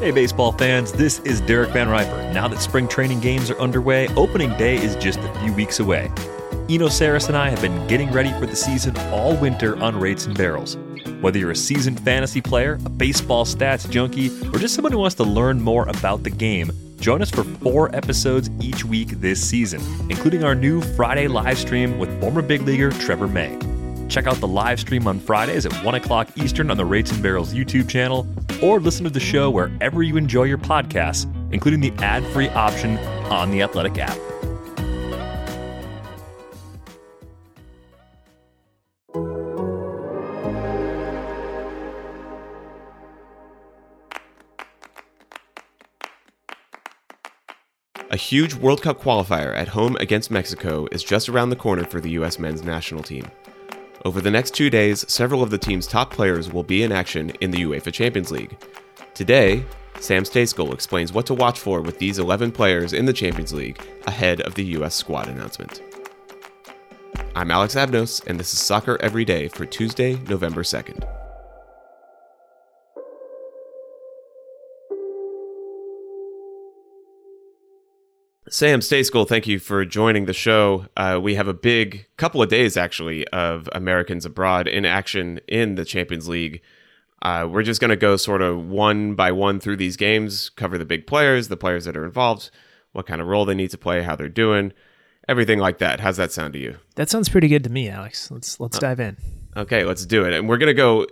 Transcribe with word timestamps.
Hey, 0.00 0.12
baseball 0.12 0.52
fans, 0.52 0.92
this 0.92 1.18
is 1.26 1.42
Derek 1.42 1.68
VanRiper. 1.72 2.32
Now 2.32 2.48
that 2.48 2.62
spring 2.62 2.88
training 2.88 3.20
games 3.20 3.50
are 3.50 3.60
underway, 3.60 4.08
opening 4.16 4.48
day 4.56 4.76
is 4.76 4.96
just 4.96 5.18
a 5.18 5.40
few 5.40 5.52
weeks 5.52 5.78
away. 5.78 6.10
Eno 6.70 6.88
Sarris 6.88 7.28
and 7.28 7.36
I 7.36 7.50
have 7.50 7.60
been 7.60 7.86
getting 7.86 8.10
ready 8.10 8.32
for 8.40 8.46
the 8.46 8.56
season 8.56 8.96
all 9.12 9.36
winter 9.36 9.76
on 9.76 10.00
Rates 10.00 10.24
and 10.24 10.34
Barrels. 10.34 10.78
Whether 11.20 11.38
you're 11.38 11.50
a 11.50 11.56
seasoned 11.56 12.00
fantasy 12.00 12.40
player, 12.40 12.78
a 12.86 12.88
baseball 12.88 13.44
stats 13.44 13.90
junkie, 13.90 14.30
or 14.54 14.58
just 14.58 14.74
someone 14.74 14.92
who 14.92 14.98
wants 15.00 15.16
to 15.16 15.24
learn 15.24 15.60
more 15.60 15.86
about 15.86 16.22
the 16.22 16.30
game, 16.30 16.72
join 16.98 17.20
us 17.20 17.28
for 17.28 17.44
four 17.44 17.94
episodes 17.94 18.48
each 18.58 18.86
week 18.86 19.10
this 19.20 19.46
season, 19.46 19.82
including 20.08 20.44
our 20.44 20.54
new 20.54 20.80
Friday 20.80 21.28
live 21.28 21.58
stream 21.58 21.98
with 21.98 22.18
former 22.22 22.40
big 22.40 22.62
leaguer 22.62 22.90
Trevor 22.90 23.28
May. 23.28 23.54
Check 24.10 24.26
out 24.26 24.36
the 24.36 24.48
live 24.48 24.80
stream 24.80 25.06
on 25.06 25.20
Fridays 25.20 25.64
at 25.64 25.72
1 25.84 25.94
o'clock 25.94 26.28
Eastern 26.36 26.70
on 26.70 26.76
the 26.76 26.84
Rates 26.84 27.12
and 27.12 27.22
Barrels 27.22 27.54
YouTube 27.54 27.88
channel, 27.88 28.26
or 28.60 28.80
listen 28.80 29.04
to 29.04 29.10
the 29.10 29.20
show 29.20 29.50
wherever 29.50 30.02
you 30.02 30.16
enjoy 30.16 30.42
your 30.42 30.58
podcasts, 30.58 31.32
including 31.52 31.80
the 31.80 31.92
ad 32.02 32.24
free 32.32 32.48
option 32.48 32.98
on 33.30 33.52
the 33.52 33.62
Athletic 33.62 33.96
app. 33.98 34.18
A 48.12 48.16
huge 48.16 48.54
World 48.54 48.82
Cup 48.82 49.00
qualifier 49.00 49.56
at 49.56 49.68
home 49.68 49.96
against 50.00 50.32
Mexico 50.32 50.88
is 50.90 51.04
just 51.04 51.28
around 51.28 51.50
the 51.50 51.56
corner 51.56 51.84
for 51.84 52.00
the 52.00 52.10
U.S. 52.10 52.40
men's 52.40 52.64
national 52.64 53.04
team. 53.04 53.24
Over 54.02 54.22
the 54.22 54.30
next 54.30 54.54
two 54.54 54.70
days, 54.70 55.04
several 55.12 55.42
of 55.42 55.50
the 55.50 55.58
team's 55.58 55.86
top 55.86 56.10
players 56.10 56.50
will 56.50 56.62
be 56.62 56.82
in 56.82 56.90
action 56.90 57.30
in 57.42 57.50
the 57.50 57.64
UEFA 57.64 57.92
Champions 57.92 58.30
League. 58.30 58.56
Today, 59.12 59.62
Sam 59.98 60.22
Stejskal 60.22 60.72
explains 60.72 61.12
what 61.12 61.26
to 61.26 61.34
watch 61.34 61.58
for 61.58 61.82
with 61.82 61.98
these 61.98 62.18
11 62.18 62.52
players 62.52 62.94
in 62.94 63.04
the 63.04 63.12
Champions 63.12 63.52
League 63.52 63.78
ahead 64.06 64.40
of 64.40 64.54
the 64.54 64.64
U.S. 64.64 64.94
squad 64.94 65.28
announcement. 65.28 65.82
I'm 67.36 67.50
Alex 67.50 67.74
Abnos, 67.74 68.26
and 68.26 68.40
this 68.40 68.54
is 68.54 68.60
Soccer 68.60 68.96
Every 69.02 69.26
Day 69.26 69.48
for 69.48 69.66
Tuesday, 69.66 70.18
November 70.28 70.62
2nd. 70.62 71.19
Sam 78.52 78.80
Stejskal, 78.80 79.28
thank 79.28 79.46
you 79.46 79.60
for 79.60 79.84
joining 79.84 80.24
the 80.24 80.32
show. 80.32 80.86
Uh, 80.96 81.20
we 81.22 81.36
have 81.36 81.46
a 81.46 81.54
big 81.54 82.06
couple 82.16 82.42
of 82.42 82.48
days, 82.48 82.76
actually, 82.76 83.24
of 83.28 83.68
Americans 83.70 84.26
abroad 84.26 84.66
in 84.66 84.84
action 84.84 85.38
in 85.46 85.76
the 85.76 85.84
Champions 85.84 86.28
League. 86.28 86.60
Uh, 87.22 87.46
we're 87.48 87.62
just 87.62 87.80
going 87.80 87.90
to 87.90 87.96
go 87.96 88.16
sort 88.16 88.42
of 88.42 88.66
one 88.66 89.14
by 89.14 89.30
one 89.30 89.60
through 89.60 89.76
these 89.76 89.96
games, 89.96 90.48
cover 90.50 90.78
the 90.78 90.84
big 90.84 91.06
players, 91.06 91.46
the 91.46 91.56
players 91.56 91.84
that 91.84 91.96
are 91.96 92.04
involved, 92.04 92.50
what 92.90 93.06
kind 93.06 93.20
of 93.20 93.28
role 93.28 93.44
they 93.44 93.54
need 93.54 93.70
to 93.70 93.78
play, 93.78 94.02
how 94.02 94.16
they're 94.16 94.28
doing, 94.28 94.72
everything 95.28 95.60
like 95.60 95.78
that. 95.78 96.00
How's 96.00 96.16
that 96.16 96.32
sound 96.32 96.54
to 96.54 96.58
you? 96.58 96.76
That 96.96 97.08
sounds 97.08 97.28
pretty 97.28 97.46
good 97.46 97.62
to 97.62 97.70
me, 97.70 97.88
Alex. 97.88 98.32
Let's 98.32 98.58
let's 98.58 98.78
uh, 98.78 98.80
dive 98.80 98.98
in. 98.98 99.16
Okay, 99.56 99.84
let's 99.84 100.04
do 100.04 100.24
it. 100.24 100.32
And 100.32 100.48
we're 100.48 100.58
going 100.58 100.66
to 100.66 100.74
go 100.74 101.06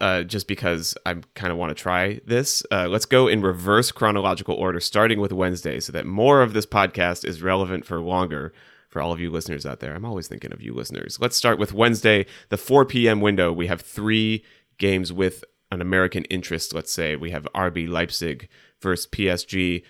uh, 0.00 0.22
just 0.22 0.46
because 0.46 0.96
I 1.04 1.16
kind 1.34 1.52
of 1.52 1.58
want 1.58 1.70
to 1.70 1.80
try 1.80 2.20
this. 2.24 2.62
Uh, 2.70 2.88
let's 2.88 3.06
go 3.06 3.26
in 3.26 3.42
reverse 3.42 3.90
chronological 3.90 4.54
order, 4.54 4.80
starting 4.80 5.20
with 5.20 5.32
Wednesday, 5.32 5.80
so 5.80 5.92
that 5.92 6.06
more 6.06 6.42
of 6.42 6.52
this 6.52 6.66
podcast 6.66 7.24
is 7.24 7.42
relevant 7.42 7.84
for 7.84 8.00
longer 8.00 8.52
for 8.88 9.02
all 9.02 9.12
of 9.12 9.20
you 9.20 9.30
listeners 9.30 9.66
out 9.66 9.80
there. 9.80 9.94
I'm 9.94 10.04
always 10.04 10.28
thinking 10.28 10.52
of 10.52 10.62
you 10.62 10.72
listeners. 10.72 11.18
Let's 11.20 11.36
start 11.36 11.58
with 11.58 11.74
Wednesday, 11.74 12.26
the 12.48 12.56
4 12.56 12.84
p.m. 12.86 13.20
window. 13.20 13.52
We 13.52 13.66
have 13.66 13.80
three 13.80 14.44
games 14.78 15.12
with 15.12 15.44
an 15.70 15.82
American 15.82 16.24
interest, 16.24 16.74
let's 16.74 16.92
say. 16.92 17.16
We 17.16 17.30
have 17.30 17.46
RB 17.54 17.88
Leipzig 17.88 18.48
versus 18.80 19.06
PSG, 19.06 19.82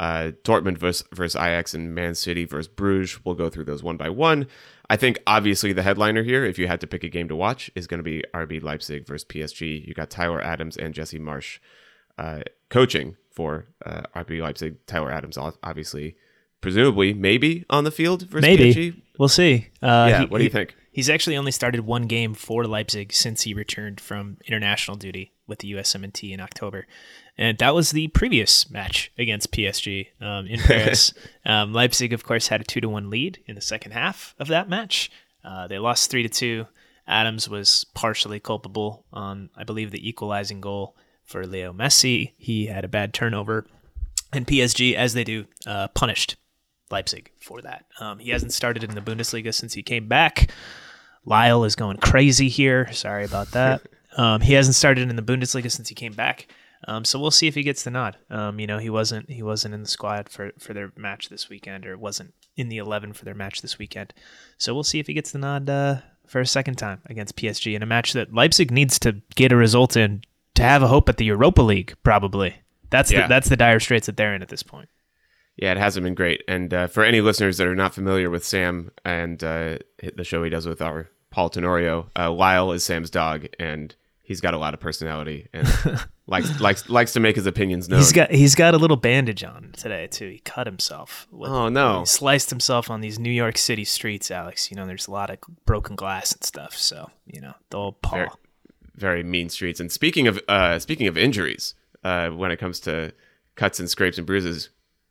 uh, 0.00 0.32
Dortmund 0.42 0.78
versus, 0.78 1.06
versus 1.12 1.36
Ajax, 1.36 1.74
and 1.74 1.94
Man 1.94 2.14
City 2.14 2.44
versus 2.44 2.68
Bruges. 2.68 3.24
We'll 3.24 3.34
go 3.34 3.50
through 3.50 3.64
those 3.64 3.82
one 3.82 3.96
by 3.96 4.08
one. 4.08 4.46
I 4.88 4.96
think 4.96 5.18
obviously 5.26 5.72
the 5.72 5.82
headliner 5.82 6.22
here, 6.22 6.44
if 6.44 6.58
you 6.58 6.68
had 6.68 6.80
to 6.80 6.86
pick 6.86 7.02
a 7.02 7.08
game 7.08 7.28
to 7.28 7.36
watch, 7.36 7.70
is 7.74 7.86
going 7.86 7.98
to 7.98 8.04
be 8.04 8.22
RB 8.32 8.62
Leipzig 8.62 9.06
versus 9.06 9.26
PSG. 9.26 9.86
You 9.86 9.94
got 9.94 10.10
Tyler 10.10 10.40
Adams 10.40 10.76
and 10.76 10.94
Jesse 10.94 11.18
Marsch 11.18 11.58
uh, 12.18 12.40
coaching 12.68 13.16
for 13.30 13.66
uh, 13.84 14.02
RB 14.14 14.40
Leipzig. 14.40 14.84
Tyler 14.86 15.10
Adams, 15.10 15.36
obviously, 15.38 16.16
presumably, 16.60 17.12
maybe 17.12 17.64
on 17.68 17.84
the 17.84 17.90
field 17.90 18.22
versus 18.22 18.42
maybe. 18.42 18.74
PSG. 18.74 19.02
We'll 19.18 19.28
see. 19.28 19.68
Uh, 19.82 20.06
yeah, 20.08 20.20
he, 20.20 20.26
what 20.26 20.38
do 20.38 20.44
you 20.44 20.50
think? 20.50 20.76
He's 20.96 21.10
actually 21.10 21.36
only 21.36 21.52
started 21.52 21.80
one 21.80 22.06
game 22.06 22.32
for 22.32 22.64
Leipzig 22.64 23.12
since 23.12 23.42
he 23.42 23.52
returned 23.52 24.00
from 24.00 24.38
international 24.46 24.96
duty 24.96 25.32
with 25.46 25.58
the 25.58 25.72
USMNT 25.72 26.32
in 26.32 26.40
October 26.40 26.86
and 27.38 27.58
that 27.58 27.74
was 27.74 27.90
the 27.90 28.08
previous 28.08 28.70
match 28.70 29.12
against 29.18 29.52
PSG 29.52 30.08
um, 30.20 30.46
in 30.46 30.58
Paris. 30.64 31.12
um, 31.44 31.72
Leipzig, 31.72 32.12
of 32.12 32.24
course, 32.24 32.48
had 32.48 32.60
a 32.60 32.64
two 32.64 32.80
to 32.80 32.88
one 32.88 33.10
lead 33.10 33.42
in 33.46 33.54
the 33.54 33.60
second 33.60 33.92
half 33.92 34.34
of 34.38 34.48
that 34.48 34.68
match. 34.68 35.10
Uh, 35.44 35.66
they 35.66 35.78
lost 35.78 36.10
three 36.10 36.22
to 36.22 36.28
two. 36.28 36.66
Adams 37.06 37.48
was 37.48 37.84
partially 37.94 38.40
culpable 38.40 39.04
on, 39.12 39.50
I 39.56 39.64
believe, 39.64 39.90
the 39.90 40.08
equalizing 40.08 40.60
goal 40.60 40.96
for 41.24 41.46
Leo 41.46 41.72
Messi. 41.72 42.32
He 42.36 42.66
had 42.66 42.84
a 42.84 42.88
bad 42.88 43.14
turnover, 43.14 43.66
and 44.32 44.46
PSG, 44.46 44.94
as 44.94 45.14
they 45.14 45.22
do, 45.22 45.44
uh, 45.66 45.88
punished 45.88 46.36
Leipzig 46.90 47.30
for 47.38 47.62
that. 47.62 47.84
Um, 48.00 48.18
he 48.18 48.30
hasn't 48.30 48.52
started 48.52 48.82
in 48.82 48.94
the 48.94 49.00
Bundesliga 49.00 49.54
since 49.54 49.74
he 49.74 49.82
came 49.82 50.08
back. 50.08 50.50
Lyle 51.26 51.64
is 51.64 51.74
going 51.76 51.98
crazy 51.98 52.48
here. 52.48 52.90
Sorry 52.92 53.24
about 53.24 53.50
that. 53.52 53.82
Um, 54.18 54.40
he 54.40 54.54
hasn't 54.54 54.76
started 54.76 55.10
in 55.10 55.16
the 55.16 55.20
Bundesliga 55.20 55.70
since 55.70 55.90
he 55.90 55.94
came 55.94 56.14
back. 56.14 56.48
Um, 56.88 57.04
so 57.04 57.18
we'll 57.18 57.30
see 57.30 57.48
if 57.48 57.54
he 57.54 57.62
gets 57.62 57.82
the 57.82 57.90
nod. 57.90 58.16
Um, 58.30 58.58
you 58.58 58.66
know, 58.66 58.78
he 58.78 58.88
wasn't 58.88 59.30
he 59.30 59.42
wasn't 59.42 59.74
in 59.74 59.82
the 59.82 59.88
squad 59.88 60.30
for 60.30 60.52
for 60.58 60.72
their 60.72 60.90
match 60.96 61.28
this 61.28 61.50
weekend, 61.50 61.84
or 61.84 61.98
wasn't 61.98 62.32
in 62.56 62.70
the 62.70 62.78
eleven 62.78 63.12
for 63.12 63.26
their 63.26 63.34
match 63.34 63.60
this 63.60 63.78
weekend. 63.78 64.14
So 64.56 64.72
we'll 64.72 64.84
see 64.84 65.00
if 65.00 65.06
he 65.06 65.12
gets 65.12 65.32
the 65.32 65.38
nod 65.38 65.68
uh, 65.68 65.96
for 66.26 66.40
a 66.40 66.46
second 66.46 66.76
time 66.76 67.02
against 67.06 67.36
PSG 67.36 67.74
in 67.74 67.82
a 67.82 67.86
match 67.86 68.14
that 68.14 68.32
Leipzig 68.32 68.70
needs 68.70 68.98
to 69.00 69.20
get 69.34 69.52
a 69.52 69.56
result 69.56 69.98
in 69.98 70.22
to 70.54 70.62
have 70.62 70.82
a 70.82 70.88
hope 70.88 71.10
at 71.10 71.18
the 71.18 71.26
Europa 71.26 71.60
League. 71.60 71.94
Probably 72.02 72.56
that's 72.90 73.12
yeah. 73.12 73.22
the, 73.22 73.28
that's 73.28 73.48
the 73.48 73.56
dire 73.56 73.80
straits 73.80 74.06
that 74.06 74.16
they're 74.16 74.34
in 74.34 74.42
at 74.42 74.48
this 74.48 74.62
point. 74.62 74.88
Yeah, 75.56 75.72
it 75.72 75.78
hasn't 75.78 76.04
been 76.04 76.14
great. 76.14 76.42
And 76.46 76.72
uh, 76.72 76.86
for 76.86 77.02
any 77.02 77.20
listeners 77.20 77.56
that 77.56 77.66
are 77.66 77.74
not 77.74 77.94
familiar 77.94 78.28
with 78.28 78.44
Sam 78.44 78.90
and 79.04 79.42
uh, 79.42 79.78
the 80.14 80.24
show 80.24 80.42
he 80.44 80.50
does 80.50 80.66
with 80.66 80.82
our 80.82 81.08
Paul 81.36 81.50
Tenorio, 81.50 82.08
uh, 82.18 82.32
Lyle 82.32 82.72
is 82.72 82.82
Sam's 82.82 83.10
dog, 83.10 83.46
and 83.58 83.94
he's 84.22 84.40
got 84.40 84.54
a 84.54 84.56
lot 84.56 84.72
of 84.72 84.80
personality 84.80 85.48
and 85.52 85.68
likes 86.26 86.60
likes 86.60 86.88
likes 86.88 87.12
to 87.12 87.20
make 87.20 87.36
his 87.36 87.44
opinions 87.44 87.90
known. 87.90 87.98
He's 87.98 88.12
got 88.12 88.30
he's 88.30 88.54
got 88.54 88.72
a 88.72 88.78
little 88.78 88.96
bandage 88.96 89.44
on 89.44 89.74
today 89.76 90.06
too. 90.06 90.30
He 90.30 90.38
cut 90.38 90.66
himself. 90.66 91.28
With, 91.30 91.50
oh 91.50 91.68
no! 91.68 92.00
He 92.00 92.06
sliced 92.06 92.48
himself 92.48 92.90
on 92.90 93.02
these 93.02 93.18
New 93.18 93.30
York 93.30 93.58
City 93.58 93.84
streets, 93.84 94.30
Alex. 94.30 94.70
You 94.70 94.78
know, 94.78 94.86
there's 94.86 95.08
a 95.08 95.10
lot 95.10 95.28
of 95.28 95.36
broken 95.66 95.94
glass 95.94 96.32
and 96.32 96.42
stuff. 96.42 96.74
So 96.74 97.10
you 97.26 97.42
know, 97.42 97.52
the 97.68 97.76
old 97.76 98.00
paw. 98.00 98.16
Very, 98.16 98.30
very 98.94 99.22
mean 99.22 99.50
streets. 99.50 99.78
And 99.78 99.92
speaking 99.92 100.26
of 100.28 100.40
uh, 100.48 100.78
speaking 100.78 101.06
of 101.06 101.18
injuries, 101.18 101.74
uh, 102.02 102.30
when 102.30 102.50
it 102.50 102.56
comes 102.56 102.80
to 102.80 103.12
cuts 103.56 103.78
and 103.78 103.90
scrapes 103.90 104.16
and 104.16 104.26
bruises, 104.26 104.70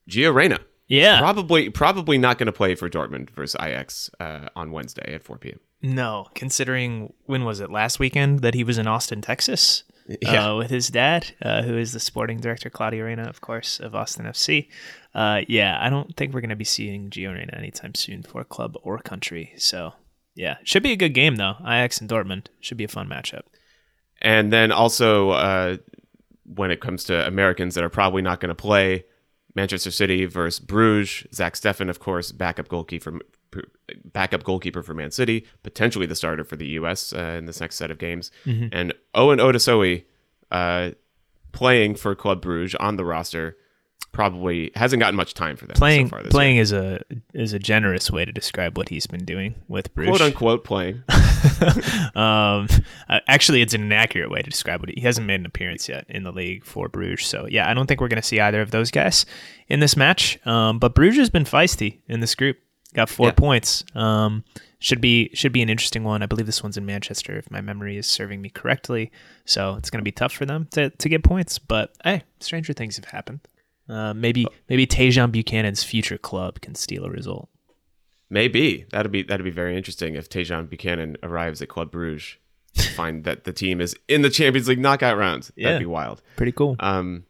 Gio 0.09 0.33
Reyna. 0.33 0.57
Yeah, 0.87 1.19
probably 1.19 1.69
probably 1.69 2.17
not 2.17 2.37
going 2.37 2.47
to 2.47 2.53
play 2.53 2.75
for 2.75 2.89
Dortmund 2.89 3.31
versus 3.31 3.59
Ajax 3.59 4.09
uh, 4.19 4.49
on 4.55 4.71
Wednesday 4.71 5.13
at 5.15 5.23
4 5.23 5.37
p.m. 5.37 5.59
No, 5.81 6.27
considering 6.35 7.13
when 7.25 7.43
was 7.43 7.59
it 7.59 7.71
last 7.71 7.99
weekend 7.99 8.39
that 8.41 8.53
he 8.53 8.63
was 8.63 8.77
in 8.77 8.87
Austin, 8.87 9.21
Texas, 9.21 9.83
yeah. 10.21 10.51
uh, 10.51 10.57
with 10.57 10.69
his 10.69 10.89
dad, 10.89 11.31
uh, 11.41 11.63
who 11.63 11.77
is 11.77 11.91
the 11.91 11.99
sporting 11.99 12.39
director, 12.39 12.69
Claudio 12.69 13.05
Reyna, 13.05 13.23
of 13.23 13.41
course, 13.41 13.79
of 13.79 13.95
Austin 13.95 14.25
FC. 14.25 14.67
Uh, 15.13 15.41
yeah, 15.47 15.77
I 15.81 15.89
don't 15.89 16.15
think 16.15 16.33
we're 16.33 16.41
going 16.41 16.49
to 16.49 16.55
be 16.55 16.63
seeing 16.63 17.09
Gio 17.09 17.33
Reyna 17.33 17.55
anytime 17.57 17.95
soon 17.95 18.23
for 18.23 18.43
club 18.43 18.77
or 18.83 18.99
country. 18.99 19.53
So, 19.57 19.93
yeah, 20.35 20.57
should 20.63 20.83
be 20.83 20.91
a 20.91 20.97
good 20.97 21.13
game 21.13 21.37
though. 21.37 21.55
Ajax 21.61 21.99
and 21.99 22.09
Dortmund 22.09 22.47
should 22.59 22.77
be 22.77 22.83
a 22.83 22.89
fun 22.89 23.07
matchup. 23.07 23.43
And 24.21 24.51
then 24.51 24.71
also, 24.71 25.31
uh, 25.31 25.77
when 26.45 26.71
it 26.71 26.79
comes 26.79 27.03
to 27.05 27.25
Americans 27.27 27.75
that 27.75 27.83
are 27.83 27.89
probably 27.89 28.21
not 28.21 28.39
going 28.39 28.49
to 28.49 28.55
play, 28.55 29.05
Manchester 29.55 29.91
City 29.91 30.25
versus 30.25 30.59
Bruges. 30.59 31.25
Zach 31.33 31.53
Steffen, 31.53 31.89
of 31.89 31.99
course, 31.99 32.31
backup 32.31 32.67
goalkeeper 32.67 33.19
backup 34.03 34.43
goalkeeper 34.43 34.83
for 34.83 34.93
Man 34.93 35.11
City, 35.11 35.45
potentially 35.63 36.05
the 36.05 36.15
starter 36.15 36.43
for 36.43 36.55
the 36.55 36.67
U.S. 36.69 37.13
Uh, 37.13 37.35
in 37.37 37.45
this 37.45 37.61
next 37.61 37.75
set 37.75 37.91
of 37.91 37.97
games, 37.97 38.31
mm-hmm. 38.45 38.67
and 38.71 38.93
Owen 39.13 39.39
Otasowie 39.39 40.03
uh, 40.51 40.91
playing 41.51 41.95
for 41.95 42.15
Club 42.15 42.41
Bruges 42.41 42.75
on 42.75 42.97
the 42.97 43.05
roster. 43.05 43.57
Probably 44.15 44.71
hasn't 44.75 45.01
gotten 45.01 45.17
much 45.17 45.33
time 45.33 45.57
for 45.57 45.65
them. 45.65 45.75
Playing, 45.75 46.07
so 46.07 46.21
playing 46.29 46.55
year. 46.55 46.61
is 46.61 46.71
a 46.71 47.01
is 47.33 47.51
a 47.51 47.59
generous 47.59 48.09
way 48.09 48.23
to 48.23 48.31
describe 48.31 48.77
what 48.77 48.87
he's 48.87 49.05
been 49.07 49.25
doing 49.25 49.55
with 49.67 49.93
Bruges. 49.93 50.17
Quote 50.17 50.21
unquote 50.21 50.63
playing. 50.63 51.03
um, 52.15 52.69
uh, 53.09 53.19
actually, 53.27 53.61
it's 53.61 53.73
an 53.73 53.81
inaccurate 53.81 54.31
way 54.31 54.41
to 54.41 54.49
describe 54.49 54.79
what 54.79 54.87
he, 54.87 54.95
he 54.95 55.01
hasn't 55.01 55.27
made 55.27 55.41
an 55.41 55.45
appearance 55.45 55.89
yet 55.89 56.05
in 56.07 56.23
the 56.23 56.31
league 56.31 56.63
for 56.63 56.87
Bruges. 56.87 57.27
So 57.27 57.45
yeah, 57.49 57.69
I 57.69 57.73
don't 57.73 57.87
think 57.87 57.99
we're 57.99 58.07
going 58.07 58.21
to 58.21 58.25
see 58.25 58.39
either 58.39 58.61
of 58.61 58.71
those 58.71 58.89
guys 58.89 59.25
in 59.67 59.81
this 59.81 59.97
match. 59.97 60.39
Um, 60.47 60.79
but 60.79 60.95
Bruges 60.95 61.17
has 61.17 61.29
been 61.29 61.43
feisty 61.43 61.99
in 62.07 62.21
this 62.21 62.35
group 62.35 62.57
got 62.93 63.09
four 63.09 63.27
Yeah. 63.27 63.33
points. 63.33 63.83
Um, 63.93 64.45
should 64.79 65.01
be 65.01 65.29
should 65.33 65.51
be 65.51 65.61
an 65.61 65.69
interesting 65.69 66.05
one. 66.05 66.23
I 66.23 66.25
believe 66.25 66.45
this 66.45 66.63
one's 66.63 66.77
in 66.77 66.85
Manchester, 66.85 67.37
if 67.37 67.51
my 67.51 67.59
memory 67.59 67.97
is 67.97 68.07
serving 68.07 68.41
me 68.41 68.49
correctly. 68.49 69.11
So 69.43 69.75
it's 69.75 69.89
going 69.89 69.99
to 69.99 70.03
be 70.05 70.11
tough 70.11 70.31
for 70.31 70.45
them 70.45 70.67
to, 70.71 70.89
to 70.89 71.09
get 71.09 71.23
points. 71.23 71.59
But 71.59 71.93
hey, 72.03 72.23
stranger 72.39 72.71
things 72.71 72.95
have 72.95 73.05
happened. 73.05 73.41
Uh, 73.87 74.13
maybe 74.13 74.47
maybe 74.69 74.87
Tajon 74.87 75.31
Buchanan's 75.31 75.83
future 75.83 76.17
club 76.17 76.61
can 76.61 76.75
steal 76.75 77.05
a 77.05 77.09
result. 77.09 77.49
Maybe 78.29 78.85
that'd 78.91 79.11
be 79.11 79.23
that'd 79.23 79.43
be 79.43 79.51
very 79.51 79.77
interesting 79.77 80.15
if 80.15 80.29
Tajon 80.29 80.69
Buchanan 80.69 81.17
arrives 81.21 81.61
at 81.61 81.69
Club 81.69 81.91
Bruges, 81.91 82.37
to 82.75 82.89
find 82.95 83.23
that 83.25 83.43
the 83.43 83.53
team 83.53 83.81
is 83.81 83.95
in 84.07 84.21
the 84.23 84.29
Champions 84.29 84.67
League 84.67 84.79
knockout 84.79 85.17
rounds. 85.17 85.51
Yeah. 85.55 85.69
That'd 85.69 85.81
be 85.81 85.85
wild. 85.85 86.21
Pretty 86.35 86.51
cool. 86.51 86.75
Um, 86.79 87.25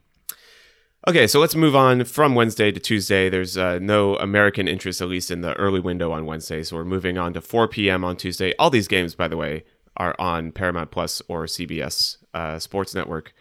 okay, 1.08 1.28
so 1.28 1.40
let's 1.40 1.56
move 1.56 1.76
on 1.76 2.06
from 2.06 2.36
Wednesday 2.36 2.72
to 2.72 2.80
Tuesday. 2.80 3.30
There's 3.30 3.58
uh, 3.58 3.80
no 3.80 4.16
American 4.18 4.68
interest, 4.68 5.02
at 5.02 5.10
least 5.10 5.32
in 5.32 5.42
the 5.42 5.54
early 5.56 5.82
window 5.82 6.12
on 6.14 6.26
Wednesday. 6.26 6.64
So 6.64 6.78
we're 6.78 6.86
moving 6.86 7.18
on 7.18 7.34
to 7.34 7.42
4 7.42 7.68
p.m. 7.68 8.06
on 8.06 8.16
Tuesday. 8.16 8.54
All 8.58 8.70
these 8.70 8.88
games, 8.88 9.14
by 9.14 9.28
the 9.28 9.38
way, 9.38 9.66
are 9.98 10.16
on 10.18 10.52
Paramount 10.52 10.92
Plus 10.92 11.22
or 11.28 11.46
CBS 11.46 12.18
uh, 12.34 12.60
Sports 12.60 12.96
Network. 12.96 13.34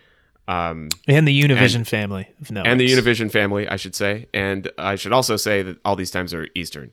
Um, 0.47 0.91
and 1.09 1.27
the 1.27 1.43
Univision 1.43 1.87
family 1.87 2.29
of 2.41 2.51
networks. 2.51 2.71
and 2.71 2.81
the 2.81 2.87
Univision 2.87 3.31
family, 3.31 3.67
I 3.69 3.77
should 3.77 3.95
say. 3.95 4.27
And 4.35 4.71
I 4.77 4.97
should 4.97 5.13
also 5.13 5.37
say 5.37 5.63
that 5.63 5.79
all 5.85 5.97
these 5.97 6.11
times 6.11 6.35
are 6.35 6.49
Eastern, 6.55 6.93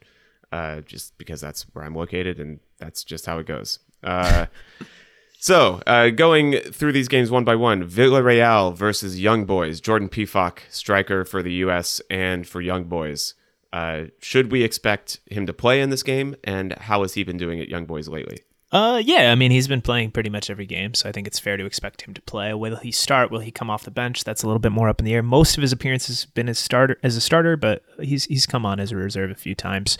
uh, 0.51 0.81
just 0.81 1.17
because 1.17 1.41
that's 1.41 1.63
where 1.73 1.83
I'm 1.83 1.95
located, 1.95 2.39
and 2.39 2.59
that's 2.77 3.03
just 3.03 3.25
how 3.25 3.39
it 3.39 3.45
goes. 3.45 3.79
Uh, 4.03 4.45
so, 5.39 5.81
uh, 5.85 6.09
going 6.09 6.59
through 6.59 6.93
these 6.93 7.09
games 7.09 7.29
one 7.29 7.43
by 7.43 7.55
one, 7.55 7.83
Villarreal 7.83 8.75
versus 8.75 9.19
Young 9.19 9.45
Boys. 9.45 9.81
Jordan 9.81 10.07
Pefok, 10.07 10.59
striker 10.69 11.25
for 11.25 11.43
the 11.43 11.53
U.S. 11.53 12.01
and 12.09 12.47
for 12.47 12.61
Young 12.61 12.85
Boys. 12.85 13.33
Uh, 13.73 14.05
should 14.19 14.51
we 14.51 14.63
expect 14.63 15.19
him 15.29 15.45
to 15.45 15.53
play 15.53 15.81
in 15.81 15.89
this 15.89 16.03
game, 16.03 16.35
and 16.43 16.73
how 16.73 17.01
has 17.01 17.13
he 17.15 17.23
been 17.23 17.37
doing 17.37 17.59
at 17.59 17.69
Young 17.69 17.85
Boys 17.85 18.07
lately? 18.07 18.39
Uh, 18.71 19.01
yeah, 19.03 19.31
I 19.31 19.35
mean 19.35 19.51
he's 19.51 19.67
been 19.67 19.81
playing 19.81 20.11
pretty 20.11 20.29
much 20.29 20.49
every 20.49 20.65
game, 20.65 20.93
so 20.93 21.09
I 21.09 21.11
think 21.11 21.27
it's 21.27 21.39
fair 21.39 21.57
to 21.57 21.65
expect 21.65 22.03
him 22.03 22.13
to 22.13 22.21
play. 22.21 22.53
Will 22.53 22.77
he 22.77 22.91
start? 22.91 23.29
Will 23.29 23.39
he 23.39 23.51
come 23.51 23.69
off 23.69 23.83
the 23.83 23.91
bench? 23.91 24.23
That's 24.23 24.43
a 24.43 24.47
little 24.47 24.59
bit 24.59 24.71
more 24.71 24.87
up 24.87 24.99
in 24.99 25.05
the 25.05 25.13
air. 25.13 25.21
Most 25.21 25.57
of 25.57 25.61
his 25.61 25.73
appearances 25.73 26.23
have 26.23 26.33
been 26.33 26.47
as 26.47 26.57
starter 26.57 26.97
as 27.03 27.17
a 27.17 27.21
starter, 27.21 27.57
but 27.57 27.83
he's 27.99 28.25
he's 28.25 28.45
come 28.45 28.65
on 28.65 28.79
as 28.79 28.93
a 28.93 28.95
reserve 28.95 29.29
a 29.29 29.35
few 29.35 29.55
times. 29.55 29.97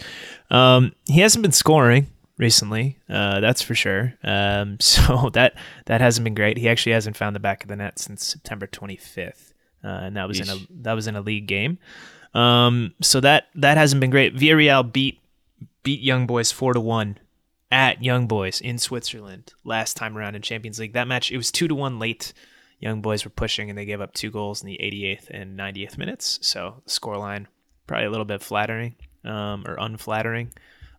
Um, 0.50 0.94
he 1.06 1.19
hasn't 1.19 1.41
been 1.41 1.51
scoring 1.51 2.07
recently, 2.38 2.97
uh, 3.09 3.41
that's 3.41 3.62
for 3.62 3.75
sure. 3.75 4.13
Um, 4.23 4.77
so 4.81 5.29
that 5.33 5.56
that 5.88 6.00
hasn't 6.00 6.23
been 6.23 6.35
great. 6.35 6.57
He 6.57 6.69
actually 6.69 6.94
hasn't 6.94 7.18
found 7.18 7.35
the 7.35 7.41
back 7.41 7.63
of 7.63 7.69
the 7.69 7.75
net 7.75 8.00
since 8.00 8.25
September 8.25 8.68
25th, 8.68 9.51
uh, 9.83 9.88
and 9.88 10.15
that 10.15 10.29
was 10.29 10.39
in 10.39 10.47
a 10.47 10.57
that 10.83 10.94
was 10.94 11.07
in 11.07 11.18
a 11.18 11.21
league 11.21 11.47
game. 11.47 11.77
Um, 12.33 12.94
so 13.01 13.19
that 13.19 13.47
that 13.56 13.75
hasn't 13.75 14.00
been 14.00 14.12
great. 14.12 14.33
Villarreal 14.33 14.89
beat 14.89 15.19
beat 15.83 16.00
Young 16.00 16.25
Boys 16.25 16.53
four 16.53 16.73
to 16.73 16.79
one 16.79 17.18
at 17.71 18.03
Young 18.03 18.27
Boys 18.27 18.59
in 18.62 18.77
Switzerland 18.77 19.53
last 19.63 19.95
time 19.97 20.18
around 20.18 20.35
in 20.35 20.41
Champions 20.41 20.79
League. 20.79 20.94
That 20.94 21.07
match 21.07 21.31
it 21.31 21.38
was 21.38 21.51
two 21.51 21.68
to 21.68 21.75
one 21.75 22.00
late. 22.00 22.33
Young 22.79 23.01
Boys 23.01 23.23
were 23.23 23.31
pushing 23.31 23.69
and 23.69 23.77
they 23.77 23.85
gave 23.85 24.01
up 24.01 24.13
two 24.13 24.31
goals 24.31 24.62
in 24.62 24.68
the 24.68 24.79
88th 24.81 25.29
and 25.29 25.57
90th 25.57 25.97
minutes. 25.97 26.39
So 26.41 26.81
the 26.83 26.89
scoreline 26.89 27.45
probably 27.88 28.07
a 28.07 28.09
little 28.09 28.25
bit 28.25 28.41
flattering 28.41 28.95
um, 29.23 29.63
or 29.68 29.75
unflattering, 29.79 30.51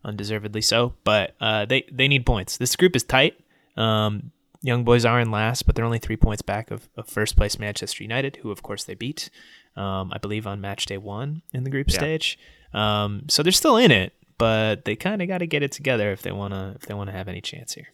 undeservedly 0.03 0.61
so. 0.61 0.93
But 1.03 1.35
uh, 1.41 1.65
they 1.65 1.85
they 1.91 2.07
need 2.07 2.25
points. 2.25 2.57
This 2.57 2.75
group 2.75 2.95
is 2.95 3.03
tight. 3.03 3.39
Um, 3.77 4.31
Young 4.61 4.85
Boys 4.85 5.03
are 5.03 5.19
in 5.19 5.29
last, 5.29 5.65
but 5.65 5.75
they're 5.75 5.83
only 5.83 5.99
three 5.99 6.15
points 6.15 6.41
back 6.41 6.71
of, 6.71 6.87
of 6.95 7.07
first 7.09 7.35
place 7.35 7.59
Manchester 7.59 8.01
United, 8.01 8.37
who 8.37 8.49
of 8.51 8.63
course 8.63 8.85
they 8.85 8.93
beat. 8.93 9.29
Um, 9.75 10.11
I 10.13 10.19
believe 10.19 10.47
on 10.47 10.61
match 10.61 10.85
day 10.85 10.97
one 10.97 11.41
in 11.53 11.65
the 11.65 11.69
group 11.69 11.89
Yeah. 11.89 11.97
stage. 11.97 12.39
Um, 12.73 13.23
so 13.27 13.43
they're 13.43 13.51
still 13.51 13.75
in 13.75 13.91
it, 13.91 14.13
but 14.43 14.83
they 14.83 14.97
kind 14.97 15.21
of 15.21 15.29
got 15.29 15.37
to 15.37 15.47
get 15.47 15.63
it 15.63 15.71
together 15.71 16.11
if 16.11 16.21
they 16.21 16.33
wanna 16.33 16.73
if 16.75 16.85
they 16.85 16.93
wanna 16.93 17.13
have 17.13 17.29
any 17.29 17.39
chance 17.39 17.75
here. 17.75 17.87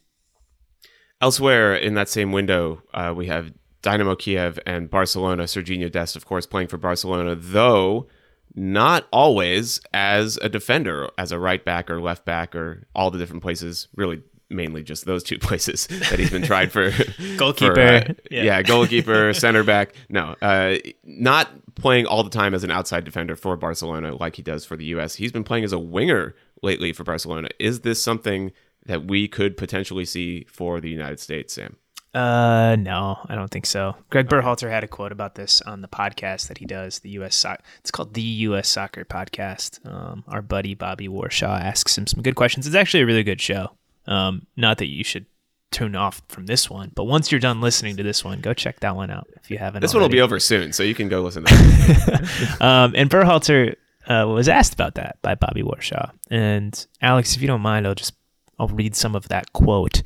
Elsewhere 1.21 1.75
in 1.75 1.93
that 1.93 2.09
same 2.09 2.31
window, 2.31 2.81
uh, 2.91 3.13
we 3.15 3.27
have 3.27 3.53
Dynamo 3.83 4.15
Kiev 4.15 4.57
and 4.65 4.89
Barcelona. 4.89 5.43
Sergiño 5.43 5.91
Dest, 5.91 6.15
of 6.15 6.25
course, 6.25 6.47
playing 6.47 6.67
for 6.67 6.79
Barcelona, 6.79 7.35
though 7.35 8.07
not 8.55 9.07
always 9.11 9.79
as 9.93 10.39
a 10.41 10.49
defender, 10.49 11.07
as 11.19 11.31
a 11.31 11.37
right 11.37 11.63
back 11.63 11.87
or 11.87 12.01
left 12.01 12.25
back 12.25 12.55
or 12.55 12.87
all 12.95 13.11
the 13.11 13.19
different 13.19 13.43
places. 13.43 13.87
Really, 13.95 14.23
mainly 14.49 14.83
just 14.83 15.05
those 15.05 15.23
two 15.23 15.37
places 15.39 15.87
that 15.87 16.19
he's 16.19 16.31
been 16.31 16.43
tried 16.43 16.71
for. 16.71 16.91
Goalkeeper, 17.37 17.75
for, 17.75 17.81
uh, 17.81 18.13
yeah. 18.31 18.43
yeah. 18.43 18.61
goalkeeper, 18.61 19.33
center 19.33 19.63
back. 19.63 19.93
No, 20.09 20.35
uh, 20.41 20.77
not 21.03 21.49
playing 21.75 22.05
all 22.05 22.23
the 22.23 22.29
time 22.29 22.53
as 22.53 22.63
an 22.63 22.71
outside 22.71 23.05
defender 23.05 23.35
for 23.35 23.55
Barcelona 23.55 24.15
like 24.15 24.35
he 24.35 24.41
does 24.41 24.65
for 24.65 24.75
the 24.75 24.85
U.S. 24.85 25.15
He's 25.15 25.31
been 25.31 25.43
playing 25.43 25.63
as 25.63 25.73
a 25.73 25.79
winger 25.79 26.35
lately 26.61 26.93
for 26.93 27.03
Barcelona. 27.03 27.49
Is 27.59 27.81
this 27.81 28.03
something 28.03 28.51
that 28.85 29.05
we 29.05 29.27
could 29.27 29.55
potentially 29.57 30.05
see 30.05 30.45
for 30.49 30.81
the 30.81 30.89
United 30.89 31.19
States, 31.19 31.53
Sam? 31.53 31.77
Uh, 32.13 32.75
no, 32.79 33.19
I 33.27 33.35
don't 33.35 33.51
think 33.51 33.67
so. 33.67 33.95
Greg 34.09 34.27
Berhalter 34.27 34.69
had 34.69 34.83
a 34.83 34.87
quote 34.87 35.11
about 35.11 35.35
this 35.35 35.61
on 35.61 35.81
the 35.81 35.87
podcast 35.87 36.47
that 36.47 36.57
he 36.57 36.65
does, 36.65 36.99
the 36.99 37.11
U.S. 37.11 37.35
Soc- 37.35 37.61
It's 37.79 37.91
called 37.91 38.15
the 38.15 38.21
U.S. 38.21 38.67
Soccer 38.67 39.05
Podcast. 39.05 39.85
Um, 39.85 40.23
our 40.27 40.41
buddy 40.41 40.73
Bobby 40.73 41.07
Warshaw 41.07 41.61
asks 41.61 41.97
him 41.97 42.07
some 42.07 42.23
good 42.23 42.35
questions. 42.35 42.65
It's 42.65 42.75
actually 42.75 43.03
a 43.03 43.05
really 43.05 43.23
good 43.23 43.39
show. 43.39 43.75
Um, 44.09 44.47
not 44.57 44.79
that 44.79 44.87
you 44.87 45.03
should 45.03 45.27
tune 45.71 45.95
off 45.95 46.21
from 46.27 46.47
this 46.47 46.69
one, 46.69 46.91
but 46.95 47.03
once 47.03 47.31
you're 47.31 47.39
done 47.39 47.61
listening 47.61 47.95
to 47.97 48.03
this 48.03 48.25
one, 48.25 48.41
go 48.41 48.53
check 48.53 48.79
that 48.79 48.95
one 48.95 49.11
out 49.11 49.27
if 49.35 49.51
you 49.51 49.57
haven't. 49.59 49.81
This 49.81 49.93
one 49.93 50.01
will 50.01 50.09
be 50.09 50.19
over 50.19 50.39
soon, 50.39 50.73
so 50.73 50.83
you 50.83 50.95
can 50.95 51.09
go 51.09 51.21
listen 51.21 51.45
to 51.45 51.53
that. 51.53 52.57
um, 52.59 52.93
and 52.95 53.09
Berhalter 53.09 53.75
uh, 54.07 54.25
was 54.27 54.49
asked 54.49 54.73
about 54.73 54.95
that 54.95 55.19
by 55.21 55.35
Bobby 55.35 55.61
Warshaw. 55.61 56.11
And 56.31 56.85
Alex, 57.01 57.35
if 57.35 57.41
you 57.41 57.47
don't 57.47 57.61
mind, 57.61 57.85
I'll 57.87 57.95
just 57.95 58.13
I'll 58.57 58.67
read 58.67 58.95
some 58.95 59.15
of 59.15 59.27
that 59.29 59.53
quote. 59.53 60.01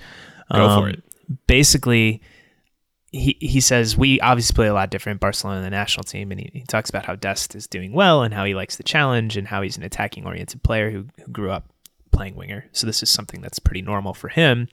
Go 0.52 0.82
for 0.82 0.90
it. 0.90 1.04
Basically, 1.48 2.22
he 3.14 3.38
he 3.40 3.62
says 3.62 3.98
we 3.98 4.20
obviously 4.20 4.54
play 4.54 4.68
a 4.68 4.74
lot 4.74 4.90
different 4.90 5.22
Barcelona 5.22 5.58
and 5.58 5.66
the 5.66 5.72
national 5.72 6.04
team, 6.04 6.32
and 6.32 6.42
he, 6.42 6.50
he 6.54 6.64
talks 6.64 6.90
about 6.90 7.06
how 7.06 7.16
Dest 7.16 7.56
is 7.56 7.68
doing 7.68 7.94
well 7.94 8.22
and 8.22 8.34
how 8.34 8.44
he 8.44 8.54
likes 8.54 8.76
the 8.76 8.84
challenge 8.84 9.38
and 9.38 9.48
how 9.48 9.62
he's 9.62 9.78
an 9.78 9.84
attacking 9.84 10.26
oriented 10.26 10.62
player 10.62 10.92
who, 10.92 11.06
who 11.24 11.32
grew 11.32 11.50
up 11.52 11.73
playing 12.14 12.36
winger. 12.36 12.66
So 12.72 12.88
this 12.88 13.04
is 13.04 13.10
something 13.10 13.42
that's 13.42 13.60
pretty 13.60 13.82
normal 13.82 14.14
for 14.14 14.30
him. 14.30 14.70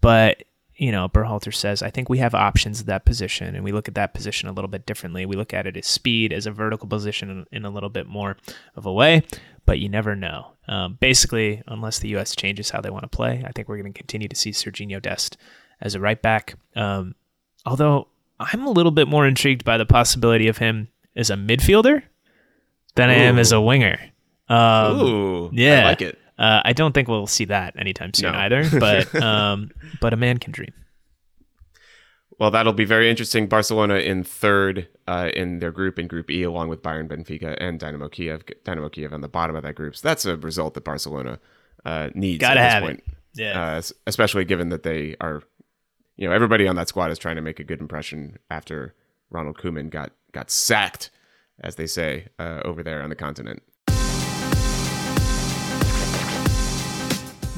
But 0.00 0.44
you 0.76 0.92
know, 0.92 1.08
Berhalter 1.08 1.54
says, 1.54 1.82
I 1.82 1.90
think 1.90 2.10
we 2.10 2.18
have 2.18 2.34
options 2.34 2.80
at 2.80 2.86
that 2.86 3.06
position, 3.06 3.54
and 3.54 3.64
we 3.64 3.72
look 3.72 3.88
at 3.88 3.94
that 3.94 4.12
position 4.12 4.48
a 4.48 4.52
little 4.52 4.68
bit 4.68 4.84
differently. 4.84 5.24
We 5.24 5.36
look 5.36 5.54
at 5.54 5.66
it 5.66 5.76
as 5.76 5.86
speed, 5.86 6.32
as 6.32 6.44
a 6.46 6.50
vertical 6.50 6.86
position 6.86 7.46
in, 7.50 7.64
a 7.64 7.70
little 7.70 7.88
bit 7.88 8.06
more 8.06 8.36
of 8.74 8.84
a 8.84 8.92
way, 8.92 9.22
but 9.64 9.78
you 9.78 9.88
never 9.88 10.14
know. 10.14 10.52
Um, 10.68 10.98
basically, 11.00 11.62
unless 11.66 11.98
the 11.98 12.08
U.S. 12.10 12.36
changes 12.36 12.70
how 12.70 12.82
they 12.82 12.90
want 12.90 13.04
to 13.04 13.08
play, 13.08 13.42
I 13.46 13.52
think 13.52 13.68
we're 13.68 13.78
going 13.78 13.92
to 13.92 13.98
continue 13.98 14.28
to 14.28 14.36
see 14.36 14.50
Sergiño 14.50 15.00
Dest 15.00 15.38
as 15.80 15.94
a 15.94 16.00
right 16.00 16.20
back. 16.20 16.56
Um, 16.74 17.14
although 17.64 18.08
I'm 18.38 18.66
a 18.66 18.70
little 18.70 18.92
bit 18.92 19.08
more 19.08 19.26
intrigued 19.26 19.64
by 19.64 19.78
the 19.78 19.86
possibility 19.86 20.46
of 20.46 20.58
him 20.58 20.88
as 21.14 21.30
a 21.30 21.36
midfielder 21.36 22.02
than 22.96 23.08
I 23.08 23.14
am 23.14 23.38
as 23.38 23.52
a 23.52 23.60
winger. 23.60 23.98
Um, 24.48 25.00
Ooh, 25.00 25.50
yeah. 25.52 25.80
I 25.80 25.84
like 25.84 26.02
it. 26.02 26.18
Uh, 26.38 26.60
I 26.64 26.72
don't 26.72 26.92
think 26.92 27.08
we'll 27.08 27.26
see 27.26 27.44
that 27.46 27.74
anytime 27.78 28.12
soon 28.14 28.32
No. 28.32 28.38
either, 28.38 28.68
but 28.80 29.14
um, 29.22 29.70
but 30.00 30.12
a 30.12 30.16
man 30.16 30.38
can 30.38 30.52
dream. 30.52 30.72
Well, 32.38 32.50
that'll 32.50 32.74
be 32.74 32.84
very 32.84 33.08
interesting. 33.08 33.46
Barcelona 33.46 33.94
in 33.96 34.22
third 34.22 34.88
uh, 35.08 35.30
in 35.34 35.58
their 35.60 35.70
group 35.72 35.98
in 35.98 36.06
Group 36.06 36.30
E, 36.30 36.42
along 36.42 36.68
with 36.68 36.82
Bayern, 36.82 37.08
Benfica, 37.08 37.56
and 37.58 37.80
Dynamo 37.80 38.08
Kiev. 38.08 38.42
Dynamo 38.64 38.90
Kiev 38.90 39.12
on 39.14 39.22
the 39.22 39.28
bottom 39.28 39.56
of 39.56 39.62
that 39.62 39.74
group. 39.74 39.96
So 39.96 40.06
that's 40.06 40.26
a 40.26 40.36
result 40.36 40.74
that 40.74 40.84
Barcelona 40.84 41.38
uh, 41.86 42.10
needs 42.14 42.40
Gotta 42.42 42.60
at 42.60 42.64
this 42.64 42.72
have 42.74 42.82
it. 42.82 42.86
point. 42.86 43.04
Yeah. 43.34 43.62
Uh, 43.76 43.82
especially 44.06 44.44
given 44.44 44.68
that 44.68 44.82
they 44.82 45.16
are, 45.20 45.42
you 46.16 46.28
know, 46.28 46.34
everybody 46.34 46.68
on 46.68 46.76
that 46.76 46.88
squad 46.88 47.10
is 47.10 47.18
trying 47.18 47.36
to 47.36 47.42
make 47.42 47.58
a 47.60 47.64
good 47.64 47.80
impression 47.80 48.38
after 48.50 48.94
Ronald 49.30 49.56
Koeman 49.56 49.88
got 49.90 50.12
got 50.32 50.50
sacked, 50.50 51.10
as 51.60 51.76
they 51.76 51.86
say 51.86 52.28
uh, 52.38 52.60
over 52.66 52.82
there 52.82 53.02
on 53.02 53.08
the 53.08 53.16
continent. 53.16 53.62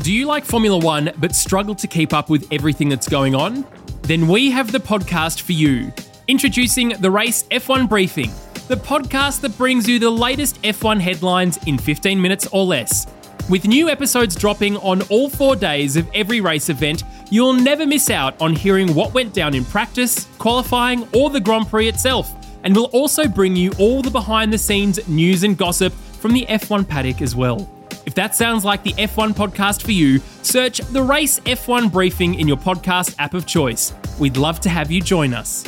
Do 0.02 0.12
you 0.12 0.26
like 0.26 0.44
Formula 0.44 0.78
One 0.78 1.10
but 1.18 1.34
struggle 1.34 1.74
to 1.74 1.86
keep 1.88 2.12
up 2.12 2.30
with 2.30 2.46
everything 2.52 2.88
that's 2.88 3.08
going 3.08 3.34
on? 3.34 3.66
Then 4.02 4.28
we 4.28 4.50
have 4.52 4.70
the 4.70 4.78
podcast 4.78 5.40
for 5.42 5.52
you. 5.52 5.92
Introducing 6.28 6.90
the 7.00 7.10
Race 7.10 7.42
F1 7.50 7.88
Briefing, 7.88 8.30
the 8.68 8.76
podcast 8.76 9.40
that 9.40 9.58
brings 9.58 9.88
you 9.88 9.98
the 9.98 10.08
latest 10.08 10.62
F1 10.62 11.00
headlines 11.00 11.58
in 11.66 11.76
15 11.76 12.20
minutes 12.20 12.46
or 12.52 12.64
less. 12.64 13.06
With 13.50 13.66
new 13.66 13.88
episodes 13.88 14.36
dropping 14.36 14.76
on 14.78 15.02
all 15.10 15.28
four 15.28 15.56
days 15.56 15.96
of 15.96 16.08
every 16.14 16.40
race 16.40 16.68
event, 16.68 17.02
you'll 17.30 17.54
never 17.54 17.84
miss 17.84 18.08
out 18.08 18.40
on 18.40 18.54
hearing 18.54 18.94
what 18.94 19.14
went 19.14 19.34
down 19.34 19.52
in 19.52 19.64
practice, 19.64 20.28
qualifying, 20.38 21.08
or 21.12 21.28
the 21.28 21.40
Grand 21.40 21.68
Prix 21.68 21.88
itself. 21.88 22.32
And 22.62 22.74
we'll 22.74 22.86
also 22.86 23.26
bring 23.26 23.56
you 23.56 23.72
all 23.78 24.00
the 24.02 24.10
behind 24.10 24.52
the 24.52 24.58
scenes 24.58 25.06
news 25.08 25.42
and 25.42 25.58
gossip 25.58 25.92
from 25.92 26.32
the 26.32 26.46
F1 26.46 26.86
paddock 26.86 27.20
as 27.20 27.34
well. 27.34 27.68
If 28.08 28.14
that 28.14 28.34
sounds 28.34 28.64
like 28.64 28.84
the 28.84 28.94
F1 28.94 29.34
podcast 29.34 29.82
for 29.82 29.92
you, 29.92 30.20
search 30.40 30.78
the 30.78 31.02
Race 31.02 31.40
F1 31.40 31.92
Briefing 31.92 32.36
in 32.40 32.48
your 32.48 32.56
podcast 32.56 33.14
app 33.18 33.34
of 33.34 33.44
choice. 33.44 33.92
We'd 34.18 34.38
love 34.38 34.60
to 34.60 34.70
have 34.70 34.90
you 34.90 35.02
join 35.02 35.34
us. 35.34 35.62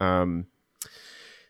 Um, 0.00 0.46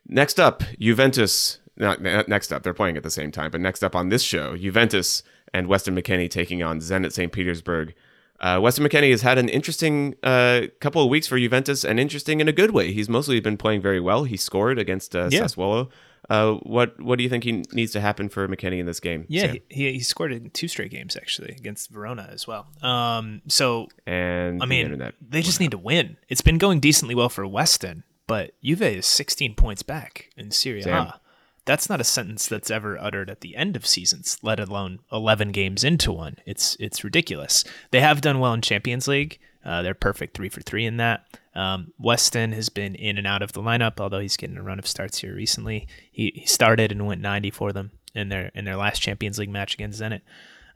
Next 0.05 0.37
up, 0.37 0.63
Juventus. 0.77 1.59
Not, 1.77 2.01
next 2.01 2.51
up, 2.51 2.63
they're 2.63 2.73
playing 2.73 2.97
at 2.97 3.03
the 3.03 3.09
same 3.09 3.31
time, 3.31 3.49
but 3.49 3.61
next 3.61 3.81
up 3.81 3.95
on 3.95 4.09
this 4.09 4.21
show, 4.21 4.57
Juventus 4.57 5.23
and 5.53 5.67
Weston 5.67 5.95
McKennie 5.95 6.29
taking 6.29 6.61
on 6.61 6.79
Zenit 6.79 7.13
St. 7.13 7.31
Petersburg. 7.31 7.95
Uh, 8.41 8.59
Weston 8.59 8.83
McKennie 8.83 9.11
has 9.11 9.21
had 9.21 9.37
an 9.37 9.47
interesting 9.47 10.15
uh, 10.23 10.61
couple 10.79 11.03
of 11.03 11.09
weeks 11.09 11.27
for 11.27 11.37
Juventus, 11.37 11.85
and 11.85 11.99
interesting 11.99 12.41
in 12.41 12.47
a 12.47 12.51
good 12.51 12.71
way. 12.71 12.91
He's 12.91 13.07
mostly 13.07 13.39
been 13.39 13.55
playing 13.55 13.81
very 13.81 13.99
well. 13.99 14.23
He 14.23 14.35
scored 14.35 14.79
against 14.79 15.15
uh, 15.15 15.29
Yeah. 15.31 15.41
Sassuolo. 15.43 15.89
Uh, 16.29 16.53
what 16.63 16.99
what 16.99 17.17
do 17.17 17.23
you 17.23 17.29
think 17.29 17.43
he 17.43 17.63
needs 17.73 17.91
to 17.91 17.99
happen 18.01 18.29
for 18.29 18.47
McKennie 18.47 18.79
in 18.79 18.85
this 18.85 18.99
game? 18.99 19.25
Yeah, 19.27 19.47
Sam? 19.47 19.57
he, 19.69 19.91
he 19.93 19.99
scored 19.99 20.31
in 20.31 20.49
two 20.51 20.67
straight 20.67 20.89
games 20.91 21.15
actually 21.15 21.49
against 21.57 21.89
Verona 21.91 22.29
as 22.31 22.47
well. 22.47 22.67
Um, 22.81 23.41
so 23.47 23.87
and 24.07 24.61
I 24.61 24.65
mean, 24.65 24.85
internet. 24.85 25.13
they 25.21 25.41
just 25.41 25.59
need 25.59 25.71
to 25.71 25.77
win. 25.77 26.17
It's 26.29 26.41
been 26.41 26.57
going 26.57 26.79
decently 26.79 27.15
well 27.15 27.29
for 27.29 27.45
Weston, 27.45 28.03
but 28.27 28.51
Juve 28.63 28.81
is 28.83 29.05
16 29.07 29.55
points 29.55 29.83
back 29.83 30.29
in 30.37 30.51
Serie 30.51 30.81
Damn. 30.81 31.07
A. 31.07 31.20
That's 31.65 31.89
not 31.89 32.01
a 32.01 32.05
sentence 32.05 32.47
that's 32.47 32.71
ever 32.71 32.97
uttered 32.97 33.29
at 33.29 33.41
the 33.41 33.55
end 33.55 33.75
of 33.75 33.85
seasons, 33.85 34.37
let 34.41 34.59
alone 34.59 34.99
11 35.11 35.51
games 35.51 35.83
into 35.83 36.11
one. 36.11 36.37
It's 36.45 36.75
it's 36.79 37.03
ridiculous. 37.03 37.63
They 37.91 38.01
have 38.01 38.21
done 38.21 38.39
well 38.39 38.53
in 38.53 38.61
Champions 38.61 39.07
League. 39.07 39.39
Uh, 39.63 39.83
they're 39.83 39.93
perfect 39.93 40.35
three 40.35 40.49
for 40.49 40.61
three 40.61 40.85
in 40.85 40.97
that. 40.97 41.25
Um, 41.53 41.93
Weston 41.99 42.53
has 42.53 42.69
been 42.69 42.95
in 42.95 43.17
and 43.17 43.27
out 43.27 43.43
of 43.43 43.53
the 43.53 43.61
lineup, 43.61 43.99
although 43.99 44.19
he's 44.19 44.37
getting 44.37 44.57
a 44.57 44.63
run 44.63 44.79
of 44.79 44.87
starts 44.87 45.19
here 45.19 45.35
recently. 45.35 45.87
He, 46.11 46.31
he 46.35 46.45
started 46.45 46.91
and 46.91 47.05
went 47.05 47.21
90 47.21 47.51
for 47.51 47.71
them 47.71 47.91
in 48.15 48.29
their 48.29 48.51
in 48.55 48.65
their 48.65 48.75
last 48.75 48.99
Champions 48.99 49.37
League 49.37 49.49
match 49.49 49.73
against 49.75 50.01
Zenit. 50.01 50.21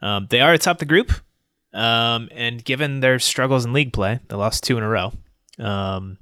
Um, 0.02 0.28
they 0.30 0.42
are 0.42 0.54
atop 0.54 0.78
the 0.78 0.86
group, 0.86 1.12
um, 1.74 2.30
and 2.32 2.64
given 2.64 3.00
their 3.00 3.18
struggles 3.18 3.66
in 3.66 3.74
league 3.74 3.94
play, 3.94 4.20
they 4.28 4.36
lost 4.36 4.64
two 4.64 4.78
in 4.78 4.84
a 4.84 4.90
row. 4.90 5.14
Um, 5.58 6.18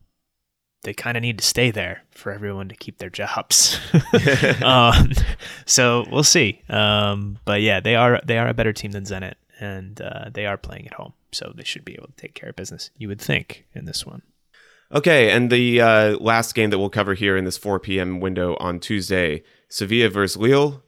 they 0.83 0.93
kind 0.93 1.17
of 1.17 1.21
need 1.21 1.39
to 1.39 1.45
stay 1.45 1.71
there 1.71 2.03
for 2.11 2.31
everyone 2.31 2.69
to 2.69 2.75
keep 2.75 2.97
their 2.97 3.09
jobs. 3.09 3.79
um, 4.63 5.11
so 5.65 6.05
we'll 6.11 6.23
see. 6.23 6.61
Um, 6.69 7.39
but 7.45 7.61
yeah, 7.61 7.79
they 7.79 7.95
are 7.95 8.21
they 8.25 8.37
are 8.37 8.47
a 8.47 8.53
better 8.53 8.73
team 8.73 8.91
than 8.91 9.03
Zenit, 9.03 9.35
and 9.59 9.99
uh, 10.01 10.29
they 10.31 10.45
are 10.45 10.57
playing 10.57 10.87
at 10.87 10.93
home, 10.93 11.13
so 11.31 11.53
they 11.55 11.63
should 11.63 11.85
be 11.85 11.93
able 11.93 12.07
to 12.07 12.15
take 12.15 12.33
care 12.33 12.49
of 12.49 12.55
business. 12.55 12.91
You 12.97 13.07
would 13.07 13.21
think 13.21 13.65
in 13.73 13.85
this 13.85 14.05
one. 14.05 14.21
Okay, 14.91 15.31
and 15.31 15.49
the 15.49 15.81
uh, 15.81 16.17
last 16.19 16.53
game 16.53 16.69
that 16.69 16.77
we'll 16.77 16.89
cover 16.89 17.15
here 17.15 17.35
in 17.35 17.45
this 17.45 17.57
4 17.57 17.79
p.m. 17.79 18.19
window 18.19 18.55
on 18.59 18.79
Tuesday 18.79 19.43
Sevilla 19.67 20.09
versus 20.09 20.37
Lille. 20.37 20.83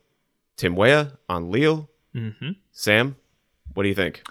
Tim 0.57 0.75
Weah 0.75 1.13
on 1.27 1.51
Lille. 1.51 1.89
Mm-hmm. 2.15 2.51
Sam, 2.71 3.15
what 3.73 3.83
do 3.83 3.89
you 3.89 3.95
think? 3.95 4.23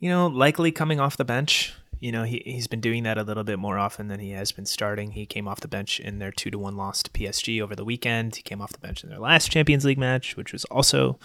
You 0.00 0.10
know, 0.10 0.26
likely 0.26 0.72
coming 0.72 1.00
off 1.00 1.16
the 1.16 1.24
bench. 1.24 1.74
You 2.00 2.12
know, 2.12 2.24
he 2.24 2.42
he's 2.44 2.66
been 2.66 2.80
doing 2.80 3.02
that 3.02 3.18
a 3.18 3.22
little 3.22 3.44
bit 3.44 3.58
more 3.58 3.78
often 3.78 4.08
than 4.08 4.20
he 4.20 4.30
has 4.30 4.52
been 4.52 4.66
starting. 4.66 5.12
He 5.12 5.26
came 5.26 5.48
off 5.48 5.60
the 5.60 5.68
bench 5.68 5.98
in 6.00 6.18
their 6.18 6.30
two 6.30 6.50
to 6.50 6.58
one 6.58 6.76
loss 6.76 7.02
to 7.02 7.10
PSG 7.10 7.60
over 7.60 7.74
the 7.74 7.84
weekend. 7.84 8.36
He 8.36 8.42
came 8.42 8.60
off 8.60 8.72
the 8.72 8.78
bench 8.78 9.02
in 9.02 9.10
their 9.10 9.18
last 9.18 9.50
Champions 9.50 9.84
League 9.84 9.98
match, 9.98 10.36
which 10.36 10.52
was 10.52 10.64
also 10.66 11.18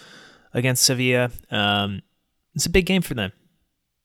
against 0.52 0.84
Sevilla. 0.84 1.30
Um, 1.50 2.02
it's 2.54 2.66
a 2.66 2.70
big 2.70 2.86
game 2.86 3.02
for 3.02 3.14
them. 3.14 3.32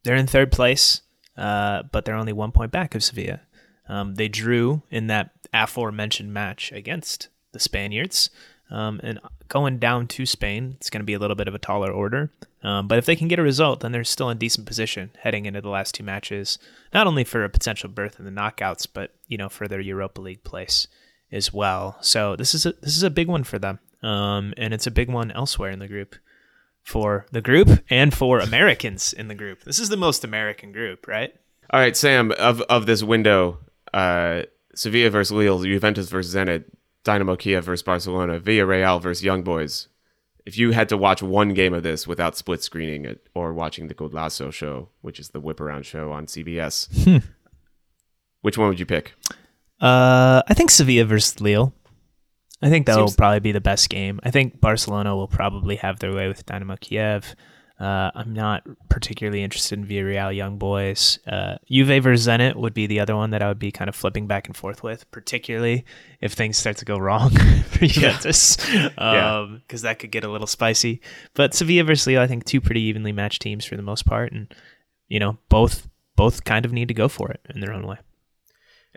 They're 0.03 0.15
in 0.15 0.27
third 0.27 0.51
place, 0.51 1.01
uh, 1.37 1.83
but 1.91 2.05
they're 2.05 2.15
only 2.15 2.33
one 2.33 2.51
point 2.51 2.71
back 2.71 2.95
of 2.95 3.03
Sevilla. 3.03 3.41
Um, 3.87 4.15
they 4.15 4.27
drew 4.27 4.83
in 4.91 5.07
that 5.07 5.31
aforementioned 5.53 6.33
match 6.33 6.71
against 6.71 7.29
the 7.51 7.59
Spaniards. 7.59 8.29
Um, 8.69 8.99
and 9.03 9.19
going 9.47 9.79
down 9.79 10.07
to 10.07 10.25
Spain, 10.25 10.75
it's 10.77 10.89
going 10.89 11.01
to 11.01 11.05
be 11.05 11.15
a 11.15 11.19
little 11.19 11.35
bit 11.35 11.47
of 11.47 11.55
a 11.55 11.59
taller 11.59 11.91
order. 11.91 12.31
Um, 12.61 12.87
but 12.87 12.97
if 12.97 13.05
they 13.05 13.15
can 13.15 13.29
get 13.29 13.39
a 13.39 13.43
result, 13.43 13.79
then 13.79 13.91
they're 13.91 14.03
still 14.03 14.29
in 14.29 14.37
decent 14.37 14.67
position 14.67 15.11
heading 15.21 15.45
into 15.45 15.61
the 15.61 15.69
last 15.69 15.95
two 15.95 16.03
matches, 16.03 16.59
not 16.93 17.07
only 17.07 17.23
for 17.23 17.43
a 17.43 17.49
potential 17.49 17.89
berth 17.89 18.19
in 18.19 18.25
the 18.25 18.31
knockouts, 18.31 18.85
but 18.91 19.13
you 19.27 19.37
know 19.37 19.49
for 19.49 19.67
their 19.67 19.79
Europa 19.79 20.19
League 20.19 20.43
place 20.43 20.87
as 21.31 21.53
well. 21.53 21.97
So 22.01 22.35
this 22.35 22.53
is 22.53 22.65
a 22.65 22.73
this 22.73 22.97
is 22.97 23.03
a 23.03 23.09
big 23.09 23.27
one 23.27 23.43
for 23.43 23.59
them, 23.59 23.79
um, 24.03 24.53
and 24.57 24.73
it's 24.73 24.87
a 24.87 24.91
big 24.91 25.09
one 25.09 25.31
elsewhere 25.31 25.71
in 25.71 25.79
the 25.79 25.87
group 25.87 26.15
for 26.83 27.25
the 27.31 27.41
group 27.41 27.83
and 27.89 28.13
for 28.13 28.39
Americans 28.39 29.13
in 29.13 29.27
the 29.27 29.35
group. 29.35 29.63
This 29.63 29.79
is 29.79 29.89
the 29.89 29.97
most 29.97 30.23
American 30.23 30.71
group, 30.71 31.07
right? 31.07 31.33
All 31.71 31.79
right, 31.79 31.95
Sam, 31.95 32.31
of, 32.31 32.61
of 32.61 32.87
this 32.87 33.03
window, 33.03 33.59
uh, 33.93 34.43
Sevilla 34.73 35.11
versus 35.11 35.31
Lille, 35.31 35.63
Juventus 35.63 36.09
versus 36.09 36.33
Zenit, 36.33 36.65
Dynamo 37.03 37.35
Kiev 37.35 37.63
versus 37.63 37.83
Barcelona, 37.83 38.39
Villarreal 38.39 38.99
versus 38.99 39.23
Young 39.23 39.43
Boys. 39.43 39.87
If 40.49 40.57
you 40.57 40.71
had 40.71 40.89
to 40.89 40.97
watch 40.97 41.21
one 41.21 41.53
game 41.53 41.75
of 41.75 41.83
this 41.83 42.07
without 42.07 42.35
split 42.35 42.63
screening 42.63 43.05
it 43.05 43.29
or 43.35 43.53
watching 43.53 43.87
the 43.87 43.93
Golazo 43.93 44.51
show, 44.51 44.89
which 45.01 45.19
is 45.19 45.29
the 45.29 45.39
whip 45.39 45.61
around 45.61 45.85
show 45.85 46.11
on 46.11 46.25
CBS, 46.25 47.21
which 48.41 48.57
one 48.57 48.67
would 48.67 48.79
you 48.79 48.87
pick? 48.87 49.13
Uh, 49.79 50.41
I 50.47 50.55
think 50.55 50.71
Sevilla 50.71 51.05
versus 51.05 51.39
Lille. 51.39 51.71
I 52.63 52.69
think 52.69 52.87
that 52.87 52.97
will 52.97 53.11
probably 53.11 53.41
be 53.41 53.51
the 53.51 53.61
best 53.61 53.91
game. 53.91 54.19
I 54.23 54.31
think 54.31 54.59
Barcelona 54.59 55.15
will 55.15 55.27
probably 55.27 55.75
have 55.75 55.99
their 55.99 56.15
way 56.15 56.27
with 56.27 56.43
Dynamo 56.47 56.77
Kiev. 56.81 57.35
Uh, 57.79 58.11
I'm 58.13 58.33
not 58.33 58.63
particularly 58.89 59.41
interested 59.41 59.79
in 59.79 59.85
Villarreal 59.85 60.35
Young 60.35 60.57
Boys. 60.57 61.17
Uh, 61.25 61.55
Juve 61.71 62.03
versus 62.03 62.27
Zenit 62.27 62.55
would 62.57 62.73
be 62.73 62.87
the 62.87 62.99
other 62.99 63.15
one 63.15 63.29
that 63.29 63.41
I 63.41 63.47
would 63.47 63.57
be 63.59 63.71
kind 63.71 63.87
of 63.87 63.95
flipping 63.95 64.27
back 64.27 64.47
and 64.47 64.57
forth 64.57 64.83
with, 64.83 65.09
particularly 65.11 65.85
if 66.19 66.33
things 66.33 66.57
start 66.57 66.75
to 66.77 66.85
go 66.85 66.97
wrong 66.97 67.29
for 67.69 67.85
Juventus, 67.85 68.57
because 68.57 68.91
Yeah. 68.91 69.47
that 69.83 69.99
could 69.99 70.11
get 70.11 70.25
a 70.25 70.29
little 70.29 70.47
spicy. 70.47 70.99
But 71.35 71.53
Sevilla 71.53 71.85
versus 71.85 72.07
Lille, 72.07 72.21
I 72.21 72.27
think 72.27 72.43
two 72.43 72.59
pretty 72.59 72.81
evenly 72.81 73.13
matched 73.13 73.41
teams 73.41 73.63
for 73.63 73.77
the 73.77 73.81
most 73.81 74.05
part, 74.05 74.33
and 74.33 74.53
you 75.07 75.19
know 75.19 75.37
both 75.47 75.87
both 76.17 76.43
kind 76.43 76.65
of 76.65 76.73
need 76.73 76.89
to 76.89 76.93
go 76.93 77.07
for 77.07 77.31
it 77.31 77.39
in 77.53 77.61
their 77.61 77.71
own 77.71 77.87
way. 77.87 77.97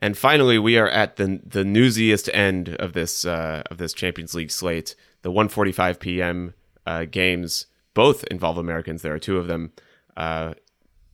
And 0.00 0.18
finally, 0.18 0.58
we 0.58 0.76
are 0.76 0.88
at 0.88 1.16
the 1.16 1.40
the 1.46 1.64
newsiest 1.64 2.28
end 2.34 2.70
of 2.80 2.94
this 2.94 3.24
uh, 3.24 3.62
of 3.70 3.78
this 3.78 3.92
Champions 3.92 4.34
League 4.34 4.50
slate. 4.50 4.96
The 5.22 5.30
1:45 5.30 6.00
p.m. 6.00 6.54
Uh, 6.84 7.04
games 7.04 7.66
both 7.94 8.24
involve 8.24 8.58
Americans. 8.58 9.02
There 9.02 9.14
are 9.14 9.18
two 9.18 9.38
of 9.38 9.46
them. 9.46 9.72
Uh, 10.16 10.54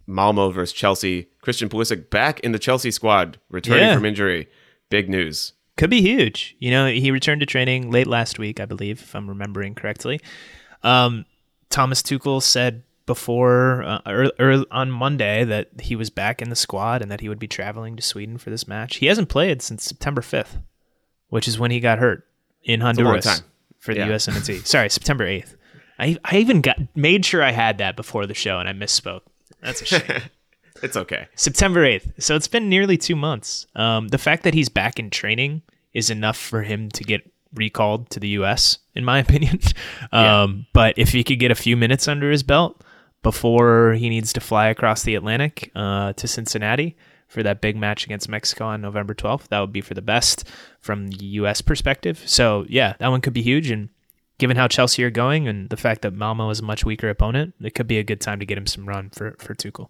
Malmo 0.06 0.50
versus 0.50 0.72
Chelsea. 0.72 1.28
Christian 1.42 1.68
Pulisic 1.68 2.08
back 2.10 2.40
in 2.40 2.52
the 2.52 2.58
Chelsea 2.58 2.90
squad, 2.90 3.38
returning 3.50 3.84
Yeah. 3.84 3.94
from 3.94 4.04
injury. 4.06 4.48
Big 4.90 5.08
news. 5.08 5.52
could 5.76 5.90
be 5.90 6.00
huge. 6.00 6.56
You 6.58 6.72
know, 6.72 6.88
he 6.88 7.10
returned 7.12 7.38
to 7.40 7.46
training 7.46 7.90
late 7.92 8.08
last 8.08 8.36
week, 8.38 8.58
I 8.58 8.64
believe, 8.64 9.00
if 9.00 9.14
I'm 9.14 9.28
remembering 9.28 9.76
correctly. 9.76 10.18
Um, 10.82 11.24
Thomas 11.70 12.02
Tuchel 12.02 12.42
said 12.42 12.82
before 13.06 13.84
uh, 13.84 14.00
or, 14.06 14.32
or 14.40 14.64
on 14.72 14.90
Monday 14.90 15.44
that 15.44 15.68
he 15.80 15.94
was 15.94 16.10
back 16.10 16.42
in 16.42 16.50
the 16.50 16.56
squad 16.56 17.00
and 17.00 17.10
that 17.12 17.20
he 17.20 17.28
would 17.28 17.38
be 17.38 17.46
traveling 17.46 17.94
to 17.96 18.02
Sweden 18.02 18.38
for 18.38 18.50
this 18.50 18.66
match. 18.66 18.96
He 18.96 19.06
hasn't 19.06 19.28
played 19.28 19.62
since 19.62 19.84
September 19.84 20.20
5th, 20.20 20.60
which 21.28 21.46
is 21.46 21.58
when 21.60 21.70
he 21.70 21.78
got 21.80 21.98
hurt 22.00 22.26
in 22.64 22.80
Honduras 22.80 23.42
for 23.78 23.94
the 23.94 24.00
Yeah. 24.00 24.08
USMNT. 24.08 24.66
Sorry, 24.66 24.88
September 24.90 25.26
8th. 25.26 25.54
I, 25.98 26.16
I 26.24 26.38
even 26.38 26.60
got 26.60 26.78
made 26.94 27.24
sure 27.24 27.42
I 27.42 27.50
had 27.52 27.78
that 27.78 27.96
before 27.96 28.26
the 28.26 28.34
show 28.34 28.58
and 28.60 28.68
I 28.68 28.72
misspoke. 28.72 29.22
That's 29.62 29.82
a 29.82 29.84
shame. 29.84 30.22
It's 30.80 30.96
okay. 30.96 31.26
September 31.34 31.84
8th. 31.84 32.22
So 32.22 32.36
it's 32.36 32.46
been 32.46 32.68
nearly 32.68 32.96
two 32.96 33.16
months. 33.16 33.66
Um, 33.74 34.06
the 34.08 34.16
fact 34.18 34.44
that 34.44 34.54
he's 34.54 34.68
back 34.68 35.00
in 35.00 35.10
training 35.10 35.62
is 35.92 36.08
enough 36.08 36.36
for 36.36 36.62
him 36.62 36.88
to 36.90 37.02
get 37.02 37.28
recalled 37.52 38.10
to 38.10 38.20
the 38.20 38.28
U.S., 38.28 38.78
in 38.94 39.04
my 39.04 39.18
opinion. 39.26 39.58
um, 40.12 40.66
But 40.72 40.96
if 40.96 41.08
he 41.10 41.24
could 41.24 41.40
get 41.40 41.50
a 41.50 41.56
few 41.56 41.76
minutes 41.76 42.06
under 42.06 42.30
his 42.30 42.44
belt 42.44 42.80
before 43.24 43.94
he 43.94 44.08
needs 44.08 44.32
to 44.34 44.40
fly 44.40 44.68
across 44.68 45.02
the 45.02 45.16
Atlantic 45.16 45.72
uh, 45.74 46.12
to 46.12 46.28
Cincinnati 46.28 46.96
for 47.26 47.42
that 47.42 47.60
big 47.60 47.76
match 47.76 48.04
against 48.04 48.28
Mexico 48.28 48.66
on 48.66 48.80
November 48.80 49.14
12th, 49.14 49.48
that 49.48 49.58
would 49.58 49.72
be 49.72 49.80
for 49.80 49.94
the 49.94 50.00
best 50.02 50.48
from 50.80 51.08
the 51.08 51.24
U.S. 51.42 51.60
perspective. 51.60 52.22
So, 52.24 52.64
yeah, 52.68 52.94
that 53.00 53.08
one 53.08 53.20
could 53.20 53.32
be 53.32 53.42
huge. 53.42 53.68
And 53.72 53.88
given 54.38 54.56
how 54.56 54.68
Chelsea 54.68 55.04
are 55.04 55.10
going 55.10 55.46
and 55.48 55.68
the 55.68 55.76
fact 55.76 56.02
that 56.02 56.14
Malmo 56.14 56.50
is 56.50 56.60
a 56.60 56.64
much 56.64 56.84
weaker 56.84 57.08
opponent, 57.08 57.54
it 57.60 57.74
could 57.74 57.86
be 57.86 57.98
a 57.98 58.04
good 58.04 58.20
time 58.20 58.38
to 58.38 58.46
get 58.46 58.56
him 58.56 58.66
some 58.66 58.88
run 58.88 59.10
for, 59.10 59.36
for 59.38 59.54
Tuchel. 59.54 59.88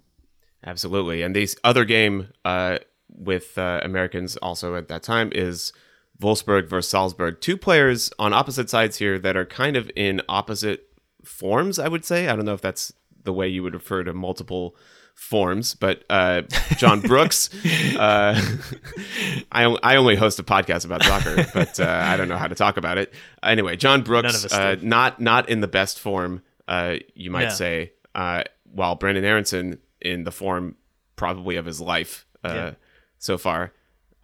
Absolutely. 0.67 1.23
And 1.23 1.37
this 1.37 1.57
other 1.62 1.85
game 1.85 2.28
uh, 2.45 2.78
with 3.09 3.57
uh, 3.59 3.81
Americans 3.83 4.37
also 4.38 4.75
at 4.75 4.88
that 4.88 5.02
time 5.02 5.31
is 5.35 5.73
Wolfsburg 6.21 6.69
versus 6.69 6.90
Salzburg. 6.90 7.40
Two 7.40 7.57
players 7.57 8.11
on 8.19 8.33
opposite 8.33 8.69
sides 8.69 8.99
here 8.99 9.19
that 9.19 9.37
are 9.37 9.45
kind 9.45 9.76
of 9.76 9.90
in 9.95 10.21
opposite 10.28 10.88
forms, 11.25 11.78
I 11.78 11.88
would 11.88 12.05
say. 12.05 12.28
I 12.28 12.35
don't 12.35 12.45
know 12.45 12.55
if 12.55 12.61
that's 12.61 12.93
the 13.29 13.33
way 13.35 13.47
you 13.47 13.63
would 13.63 13.75
refer 13.75 14.03
to 14.03 14.15
multiple 14.15 14.75
forms, 15.15 15.75
but 15.75 16.03
uh, 16.09 16.41
John 16.79 17.01
Brooks. 17.03 17.51
uh, 17.97 18.41
I, 19.53 19.65
I 19.83 19.97
only 19.97 20.17
host 20.17 20.39
a 20.39 20.43
podcast 20.43 20.87
about 20.87 21.03
soccer, 21.03 21.45
but 21.53 21.79
uh, 21.79 22.03
I 22.07 22.17
don't 22.17 22.29
know 22.29 22.39
how 22.39 22.47
to 22.47 22.55
talk 22.55 22.79
about 22.79 22.97
it. 22.97 23.13
Anyway, 23.43 23.77
John 23.77 24.03
Brooks, 24.03 24.51
uh, 24.51 24.77
not 24.81 25.21
not 25.21 25.51
in 25.51 25.61
the 25.61 25.69
best 25.69 26.01
form, 26.01 26.41
uh, 26.67 26.95
you 27.15 27.31
might 27.31 27.43
Yeah. 27.43 27.49
say, 27.51 27.93
uh, 28.15 28.45
while 28.65 28.97
Brenden 28.97 29.25
Aaronson 29.25 29.79
in 30.01 30.25
the 30.25 30.33
form 30.33 30.77
probably 31.17 31.57
of 31.57 31.67
his 31.67 31.83
life 31.83 32.25
uh, 32.43 32.53
Yeah. 32.55 32.71
so 33.19 33.37
far. 33.37 33.75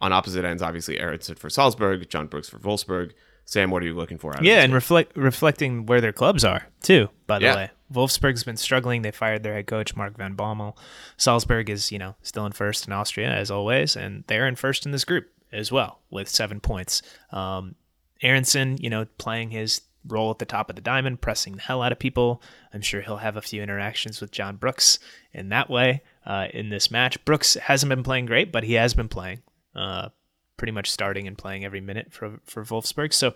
On 0.01 0.11
opposite 0.11 0.43
ends, 0.45 0.63
obviously, 0.63 0.99
Aaronson 0.99 1.35
for 1.35 1.49
Salzburg, 1.51 2.09
John 2.09 2.25
Brooks 2.27 2.49
for 2.49 2.57
Wolfsburg. 2.57 3.11
Sam, 3.45 3.69
what 3.69 3.83
are 3.83 3.85
you 3.85 3.93
looking 3.93 4.17
for? 4.17 4.33
Out 4.33 4.39
of 4.39 4.45
Yeah, 4.45 4.61
and 4.63 4.73
reflect 4.73 5.15
reflecting 5.15 5.85
where 5.85 6.01
their 6.01 6.11
clubs 6.13 6.43
are 6.43 6.67
too. 6.81 7.09
By 7.27 7.39
the 7.39 7.45
Yeah. 7.45 7.55
way, 7.55 7.69
Wolfsburg's 7.93 8.43
been 8.43 8.57
struggling. 8.57 9.03
They 9.03 9.11
fired 9.11 9.43
their 9.43 9.53
head 9.53 9.67
coach 9.67 9.95
Mark 9.95 10.17
van 10.17 10.35
Bommel. 10.35 10.75
Salzburg 11.17 11.69
is 11.69 11.91
you 11.91 11.99
know 11.99 12.15
still 12.23 12.45
in 12.45 12.51
first 12.51 12.87
in 12.87 12.93
Austria 12.93 13.29
as 13.31 13.51
always, 13.51 13.95
and 13.95 14.23
they're 14.27 14.47
in 14.47 14.55
first 14.55 14.85
in 14.85 14.91
this 14.91 15.05
group 15.05 15.29
as 15.51 15.71
well 15.71 15.99
with 16.09 16.27
seven 16.27 16.59
points. 16.59 17.01
Um, 17.31 17.75
Aaronson, 18.21 18.77
you 18.79 18.89
know, 18.89 19.05
playing 19.17 19.51
his 19.51 19.81
role 20.07 20.31
at 20.31 20.39
the 20.39 20.45
top 20.45 20.69
of 20.69 20.75
the 20.75 20.81
diamond, 20.81 21.21
pressing 21.21 21.55
the 21.55 21.61
hell 21.61 21.81
out 21.81 21.91
of 21.91 21.99
people. 21.99 22.41
I'm 22.73 22.81
sure 22.81 23.01
he'll 23.01 23.17
have 23.17 23.37
a 23.37 23.41
few 23.41 23.61
interactions 23.61 24.21
with 24.21 24.31
John 24.31 24.55
Brooks 24.55 24.99
in 25.33 25.49
that 25.49 25.69
way 25.69 26.01
uh, 26.25 26.47
in 26.53 26.69
this 26.69 26.89
match. 26.91 27.23
Brooks 27.25 27.55
hasn't 27.55 27.89
been 27.89 28.03
playing 28.03 28.25
great, 28.25 28.51
but 28.51 28.63
he 28.63 28.73
has 28.73 28.93
been 28.93 29.07
playing, 29.09 29.41
uh, 29.75 30.09
pretty 30.57 30.71
much 30.71 30.89
starting 30.89 31.27
and 31.27 31.37
playing 31.37 31.65
every 31.65 31.81
minute 31.81 32.11
for 32.11 32.39
for 32.43 32.63
Wolfsburg. 32.63 33.13
So, 33.13 33.33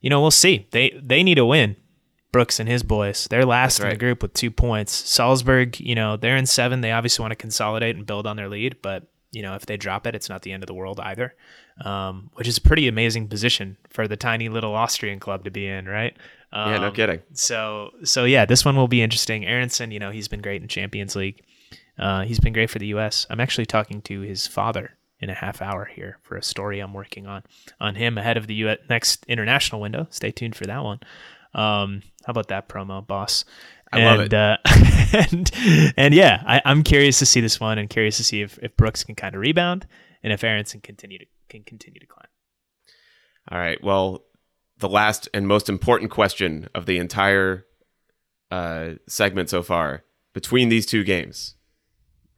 you 0.00 0.10
know, 0.10 0.20
we'll 0.20 0.30
see. 0.30 0.66
They 0.70 0.98
they 1.02 1.22
need 1.22 1.38
a 1.38 1.46
win. 1.46 1.76
Brooks 2.32 2.60
and 2.60 2.68
his 2.68 2.84
boys. 2.84 3.26
They're 3.28 3.44
last 3.44 3.80
right. 3.80 3.86
in 3.86 3.90
the 3.94 3.98
group 3.98 4.22
with 4.22 4.34
two 4.34 4.52
points. 4.52 4.92
Salzburg, 4.92 5.80
you 5.80 5.96
know, 5.96 6.16
they're 6.16 6.36
in 6.36 6.46
seven. 6.46 6.80
They 6.80 6.92
obviously 6.92 7.24
want 7.24 7.32
to 7.32 7.36
consolidate 7.36 7.96
and 7.96 8.06
build 8.06 8.24
on 8.24 8.36
their 8.36 8.48
lead, 8.48 8.76
but 8.82 9.08
you 9.32 9.42
know, 9.42 9.54
if 9.54 9.66
they 9.66 9.76
drop 9.76 10.06
it, 10.06 10.14
it's 10.14 10.28
not 10.28 10.42
the 10.42 10.52
end 10.52 10.62
of 10.62 10.66
the 10.66 10.74
world 10.74 11.00
either. 11.00 11.34
Um, 11.84 12.30
which 12.34 12.46
is 12.46 12.58
a 12.58 12.60
pretty 12.60 12.88
amazing 12.88 13.28
position 13.28 13.78
for 13.88 14.06
the 14.06 14.16
tiny 14.16 14.48
little 14.48 14.74
Austrian 14.74 15.18
club 15.18 15.44
to 15.44 15.50
be 15.50 15.66
in, 15.66 15.86
right? 15.86 16.14
Um, 16.52 16.72
yeah, 16.72 16.78
no 16.78 16.90
kidding. 16.90 17.22
So, 17.32 17.90
so 18.04 18.24
yeah, 18.24 18.44
this 18.44 18.64
one 18.64 18.76
will 18.76 18.88
be 18.88 19.00
interesting. 19.00 19.46
Aaronson, 19.46 19.90
you 19.90 19.98
know, 19.98 20.10
he's 20.10 20.28
been 20.28 20.42
great 20.42 20.60
in 20.60 20.68
Champions 20.68 21.16
League. 21.16 21.42
Uh, 21.98 22.22
he's 22.24 22.40
been 22.40 22.52
great 22.52 22.70
for 22.70 22.78
the 22.78 22.88
U.S. 22.88 23.26
I'm 23.30 23.40
actually 23.40 23.66
talking 23.66 24.02
to 24.02 24.20
his 24.20 24.46
father 24.46 24.96
in 25.20 25.30
a 25.30 25.34
half 25.34 25.60
hour 25.60 25.84
here 25.84 26.18
for 26.22 26.36
a 26.36 26.42
story 26.42 26.80
I'm 26.80 26.94
working 26.94 27.26
on 27.26 27.42
on 27.78 27.94
him 27.94 28.18
ahead 28.18 28.36
of 28.36 28.46
the 28.46 28.54
US 28.54 28.78
next 28.88 29.24
international 29.26 29.80
window. 29.80 30.06
Stay 30.10 30.30
tuned 30.30 30.56
for 30.56 30.64
that 30.64 30.82
one. 30.82 31.00
Um, 31.54 32.02
how 32.26 32.30
about 32.30 32.48
that 32.48 32.68
promo, 32.68 33.06
boss? 33.06 33.44
I 33.92 34.00
and, 34.00 34.18
love 34.18 34.26
it. 34.26 34.34
Uh, 34.34 34.56
and 35.30 35.50
and 35.96 36.14
yeah, 36.14 36.42
I, 36.46 36.62
I'm 36.64 36.82
curious 36.82 37.18
to 37.18 37.26
see 37.26 37.40
this 37.40 37.58
one, 37.58 37.78
and 37.78 37.90
curious 37.90 38.16
to 38.18 38.24
see 38.24 38.40
if, 38.42 38.58
if 38.62 38.76
Brooks 38.76 39.04
can 39.04 39.14
kind 39.14 39.34
of 39.34 39.40
rebound, 39.40 39.86
and 40.22 40.32
if 40.32 40.44
Aaronson 40.44 40.80
continue 40.80 41.18
to 41.18 41.26
can 41.48 41.64
continue 41.64 42.00
to 42.00 42.06
climb. 42.06 42.28
All 43.50 43.58
right. 43.58 43.82
Well, 43.82 44.24
the 44.78 44.88
last 44.88 45.28
and 45.34 45.46
most 45.46 45.68
important 45.68 46.10
question 46.10 46.68
of 46.74 46.86
the 46.86 46.98
entire 46.98 47.66
uh, 48.50 48.92
segment 49.08 49.50
so 49.50 49.62
far 49.62 50.04
between 50.34 50.68
these 50.68 50.86
two 50.86 51.02
games, 51.02 51.56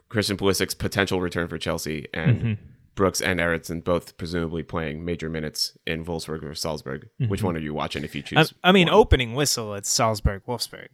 Christian 0.08 0.36
Pulisic's 0.38 0.74
potential 0.74 1.20
return 1.20 1.48
for 1.48 1.58
Chelsea 1.58 2.06
and 2.14 2.40
Mm-hmm. 2.40 2.71
Brooks 2.94 3.20
and 3.20 3.40
Aaronson 3.40 3.80
both 3.80 4.16
presumably 4.16 4.62
playing 4.62 5.04
major 5.04 5.28
minutes 5.30 5.76
in 5.86 6.04
Wolfsburg 6.04 6.42
or 6.42 6.54
Salzburg. 6.54 7.08
Which 7.28 7.42
one 7.42 7.56
are 7.56 7.60
you 7.60 7.74
watching 7.74 8.04
if 8.04 8.14
you 8.14 8.22
Mm-hmm. 8.22 8.38
I, 8.38 8.42
choose? 8.42 8.54
I 8.62 8.72
mean, 8.72 8.88
one? 8.88 8.94
opening 8.94 9.34
whistle 9.34 9.74
at 9.74 9.86
Salzburg, 9.86 10.42
Wolfsburg. 10.46 10.88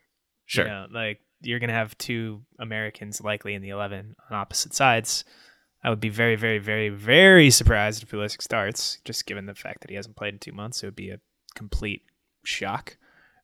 Sure. 0.47 0.65
You 0.65 0.71
know, 0.71 0.87
like 0.93 1.21
you're 1.41 1.59
gonna 1.59 1.73
have 1.73 1.97
two 1.99 2.43
Americans 2.59 3.21
likely 3.21 3.55
in 3.55 3.63
the 3.63 3.69
eleven 3.71 4.15
on 4.31 4.37
opposite 4.37 4.75
sides. 4.75 5.25
I 5.85 5.91
would 5.91 6.01
be 6.01 6.09
very, 6.09 6.35
very, 6.35 6.59
very, 6.59 6.89
very 6.89 7.51
surprised 7.51 8.03
if 8.03 8.11
Pulisic 8.11 8.43
starts, 8.43 8.99
just 9.05 9.27
given 9.27 9.47
the 9.47 9.55
fact 9.55 9.81
that 9.81 9.91
he 9.91 9.97
hasn't 9.97 10.17
played 10.17 10.35
in 10.35 10.41
two 10.41 10.53
months. 10.53 10.83
It 10.83 10.87
would 10.87 10.97
be 10.97 11.11
a 11.11 11.21
complete 11.55 12.03
shock. 12.45 12.97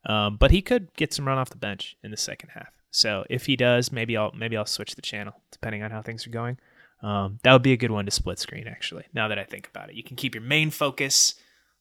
Um, 0.07 0.37
but 0.37 0.51
he 0.51 0.61
could 0.61 0.93
get 0.97 1.13
some 1.15 1.27
run 1.27 1.39
off 1.39 1.51
the 1.51 1.57
bench 1.57 1.97
in 2.03 2.11
the 2.11 2.17
second 2.17 2.51
half. 2.51 2.73
So 2.91 3.25
if 3.31 3.47
he 3.47 3.57
does, 3.57 3.91
maybe 3.93 4.17
I'll 4.17 4.33
maybe 4.33 4.57
I'll 4.57 4.67
switch 4.67 4.95
the 4.95 5.03
channel 5.03 5.35
depending 5.51 5.83
on 5.83 5.91
how 5.91 6.03
things 6.03 6.27
are 6.27 6.31
going. 6.31 6.59
Um, 7.05 7.39
that 7.43 7.53
would 7.53 7.63
be 7.63 7.73
a 7.73 7.77
good 7.77 7.91
one 7.91 8.07
to 8.07 8.11
split 8.11 8.39
screen. 8.39 8.67
Actually, 8.67 9.05
now 9.13 9.29
that 9.29 9.39
I 9.39 9.45
think 9.45 9.69
about 9.69 9.91
it, 9.91 9.95
you 9.95 10.03
can 10.03 10.17
keep 10.17 10.35
your 10.35 10.43
main 10.43 10.71
focus 10.71 11.35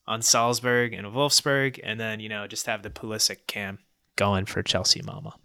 on 0.06 0.22
Salzburg 0.22 0.92
and 0.94 1.08
Wolfsburg, 1.08 1.80
and 1.82 2.00
then 2.00 2.20
you 2.20 2.27
know 2.27 2.46
just 2.46 2.65
have 2.65 2.84
the 2.84 2.89
Pulisic 2.89 3.48
cam 3.48 3.80
going 4.18 4.46
for 4.46 4.62
Chelsea 4.62 5.01
Mama. 5.01 5.36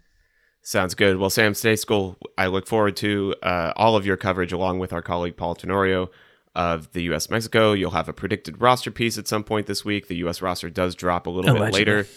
Sounds 0.61 0.93
good. 0.95 1.17
Well, 1.17 1.29
Sam 1.29 1.53
Stejskal, 1.53 2.17
I 2.37 2.47
look 2.47 2.67
forward 2.67 2.97
to 2.97 3.33
uh, 3.41 3.71
all 3.77 3.95
of 3.95 4.05
your 4.05 4.17
coverage 4.17 4.51
along 4.51 4.79
with 4.79 4.91
our 4.91 5.01
colleague 5.01 5.37
Paul 5.37 5.55
Tenorio 5.55 6.09
of 6.53 6.91
the 6.91 7.03
U.S. 7.03 7.29
Mexico. 7.29 7.71
You'll 7.71 7.91
have 7.91 8.09
a 8.09 8.13
predicted 8.13 8.59
roster 8.59 8.91
piece 8.91 9.17
at 9.17 9.27
some 9.27 9.45
point 9.45 9.67
this 9.67 9.85
week. 9.85 10.09
The 10.09 10.17
U.S. 10.17 10.41
roster 10.41 10.69
does 10.69 10.95
drop 10.95 11.25
a 11.25 11.29
little 11.29 11.51
Allegedly. 11.51 11.85
bit 11.85 11.87
later. 11.87 12.07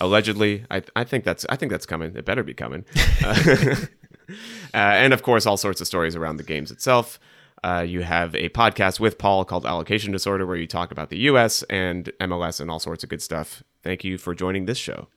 Allegedly, 0.00 0.64
I, 0.70 0.82
I 0.94 1.02
think 1.02 1.24
that's 1.24 1.44
I 1.48 1.56
think 1.56 1.72
that's 1.72 1.86
coming. 1.86 2.14
It 2.14 2.24
better 2.24 2.44
be 2.44 2.54
coming. 2.54 2.84
uh, 3.24 3.34
and 4.74 5.12
of 5.12 5.22
course, 5.22 5.46
all 5.46 5.56
sorts 5.56 5.80
of 5.80 5.86
stories 5.86 6.16
around 6.16 6.36
the 6.36 6.42
games 6.42 6.70
itself. 6.70 7.18
Uh, 7.64 7.84
you 7.86 8.02
have 8.02 8.34
a 8.34 8.48
podcast 8.50 9.00
with 9.00 9.18
Paul 9.18 9.44
called 9.44 9.66
Allocation 9.66 10.12
Disorder, 10.12 10.46
where 10.46 10.56
you 10.56 10.66
talk 10.66 10.92
about 10.92 11.10
the 11.10 11.18
U.S. 11.18 11.64
and 11.64 12.10
MLS 12.20 12.60
and 12.60 12.70
all 12.70 12.78
sorts 12.78 13.02
of 13.02 13.10
good 13.10 13.22
stuff. 13.22 13.62
Thank 13.82 14.04
you 14.04 14.16
for 14.16 14.34
joining 14.34 14.66
this 14.66 14.78
show. 14.78 15.08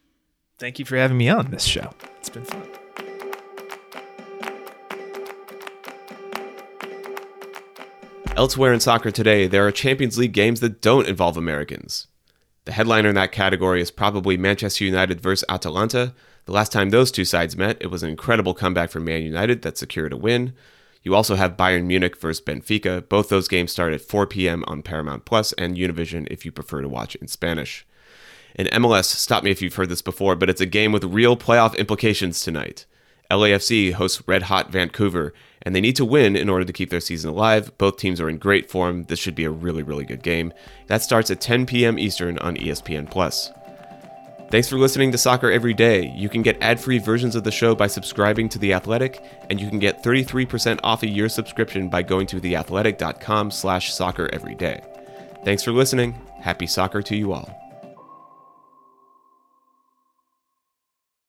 Thank 0.57 0.79
you 0.79 0.85
for 0.85 0.95
having 0.97 1.17
me 1.17 1.29
on 1.29 1.51
this 1.51 1.63
show. 1.63 1.91
It's 2.17 2.29
been 2.29 2.45
fun. 2.45 2.67
Elsewhere 8.35 8.73
in 8.73 8.79
soccer 8.79 9.11
today, 9.11 9.45
there 9.45 9.67
are 9.67 9.71
Champions 9.71 10.17
League 10.17 10.33
games 10.33 10.61
that 10.61 10.81
don't 10.81 11.07
involve 11.07 11.35
Americans. 11.35 12.07
The 12.65 12.71
headliner 12.71 13.09
in 13.09 13.15
that 13.15 13.31
category 13.31 13.81
is 13.81 13.91
probably 13.91 14.37
Manchester 14.37 14.85
United 14.85 15.19
versus 15.19 15.43
Atalanta. 15.49 16.13
The 16.45 16.51
last 16.51 16.71
time 16.71 16.89
those 16.89 17.11
two 17.11 17.25
sides 17.25 17.55
met, 17.55 17.77
it 17.79 17.91
was 17.91 18.03
an 18.03 18.09
incredible 18.09 18.53
comeback 18.53 18.89
for 18.89 18.99
Man 18.99 19.21
United 19.21 19.61
that 19.61 19.77
secured 19.77 20.13
a 20.13 20.17
win. 20.17 20.53
You 21.03 21.15
also 21.15 21.35
have 21.35 21.57
Bayern 21.57 21.85
Munich 21.85 22.17
versus 22.17 22.43
Benfica. 22.43 23.07
Both 23.07 23.29
those 23.29 23.47
games 23.47 23.71
start 23.71 23.93
at 23.93 24.01
4 24.01 24.27
p.m. 24.27 24.63
on 24.67 24.83
Paramount 24.83 25.25
Plus 25.25 25.53
and 25.53 25.77
Univision 25.77 26.27
if 26.29 26.45
you 26.45 26.51
prefer 26.51 26.81
to 26.81 26.89
watch 26.89 27.15
in 27.15 27.27
Spanish. 27.27 27.85
In 28.55 28.67
MLS, 28.67 29.05
stop 29.05 29.43
me 29.43 29.51
if 29.51 29.61
you've 29.61 29.75
heard 29.75 29.89
this 29.89 30.01
before, 30.01 30.35
but 30.35 30.49
it's 30.49 30.61
a 30.61 30.65
game 30.65 30.91
with 30.91 31.03
real 31.03 31.37
playoff 31.37 31.77
implications 31.77 32.41
tonight. 32.41 32.85
LAFC 33.31 33.93
hosts 33.93 34.21
Red 34.27 34.43
Hot 34.43 34.71
Vancouver, 34.71 35.33
and 35.61 35.73
they 35.73 35.81
need 35.81 35.95
to 35.95 36.05
win 36.05 36.35
in 36.35 36.49
order 36.49 36.65
to 36.65 36.73
keep 36.73 36.89
their 36.89 36.99
season 36.99 37.29
alive. 37.29 37.75
Both 37.77 37.97
teams 37.97 38.19
are 38.19 38.29
in 38.29 38.37
great 38.37 38.69
form. 38.69 39.03
This 39.03 39.19
should 39.19 39.35
be 39.35 39.45
a 39.45 39.49
really, 39.49 39.83
really 39.83 40.03
good 40.03 40.21
game. 40.21 40.53
That 40.87 41.01
starts 41.01 41.31
at 41.31 41.39
10 41.39 41.65
p.m. 41.65 41.97
Eastern 41.97 42.37
on 42.39 42.57
ESPN 42.57 43.09
Plus. 43.09 43.49
Thanks 44.51 44.67
for 44.67 44.77
listening 44.77 45.13
to 45.13 45.17
Soccer 45.17 45.49
Every 45.49 45.73
Day. 45.73 46.11
You 46.13 46.27
can 46.27 46.41
get 46.41 46.61
ad-free 46.61 46.97
versions 46.97 47.37
of 47.37 47.45
the 47.45 47.51
show 47.51 47.73
by 47.73 47.87
subscribing 47.87 48.49
to 48.49 48.59
The 48.59 48.73
Athletic, 48.73 49.23
and 49.49 49.61
you 49.61 49.69
can 49.69 49.79
get 49.79 50.03
33% 50.03 50.77
off 50.83 51.03
a 51.03 51.07
year 51.07 51.29
subscription 51.29 51.87
by 51.87 52.01
going 52.01 52.27
to 52.27 52.41
theathletic.com 52.41 53.49
slash 53.49 53.93
soccer 53.93 54.29
every 54.33 54.55
day. 54.55 54.81
Thanks 55.45 55.63
for 55.63 55.71
listening. 55.71 56.19
Happy 56.41 56.67
soccer 56.67 57.01
to 57.01 57.15
you 57.15 57.31
all. 57.31 57.60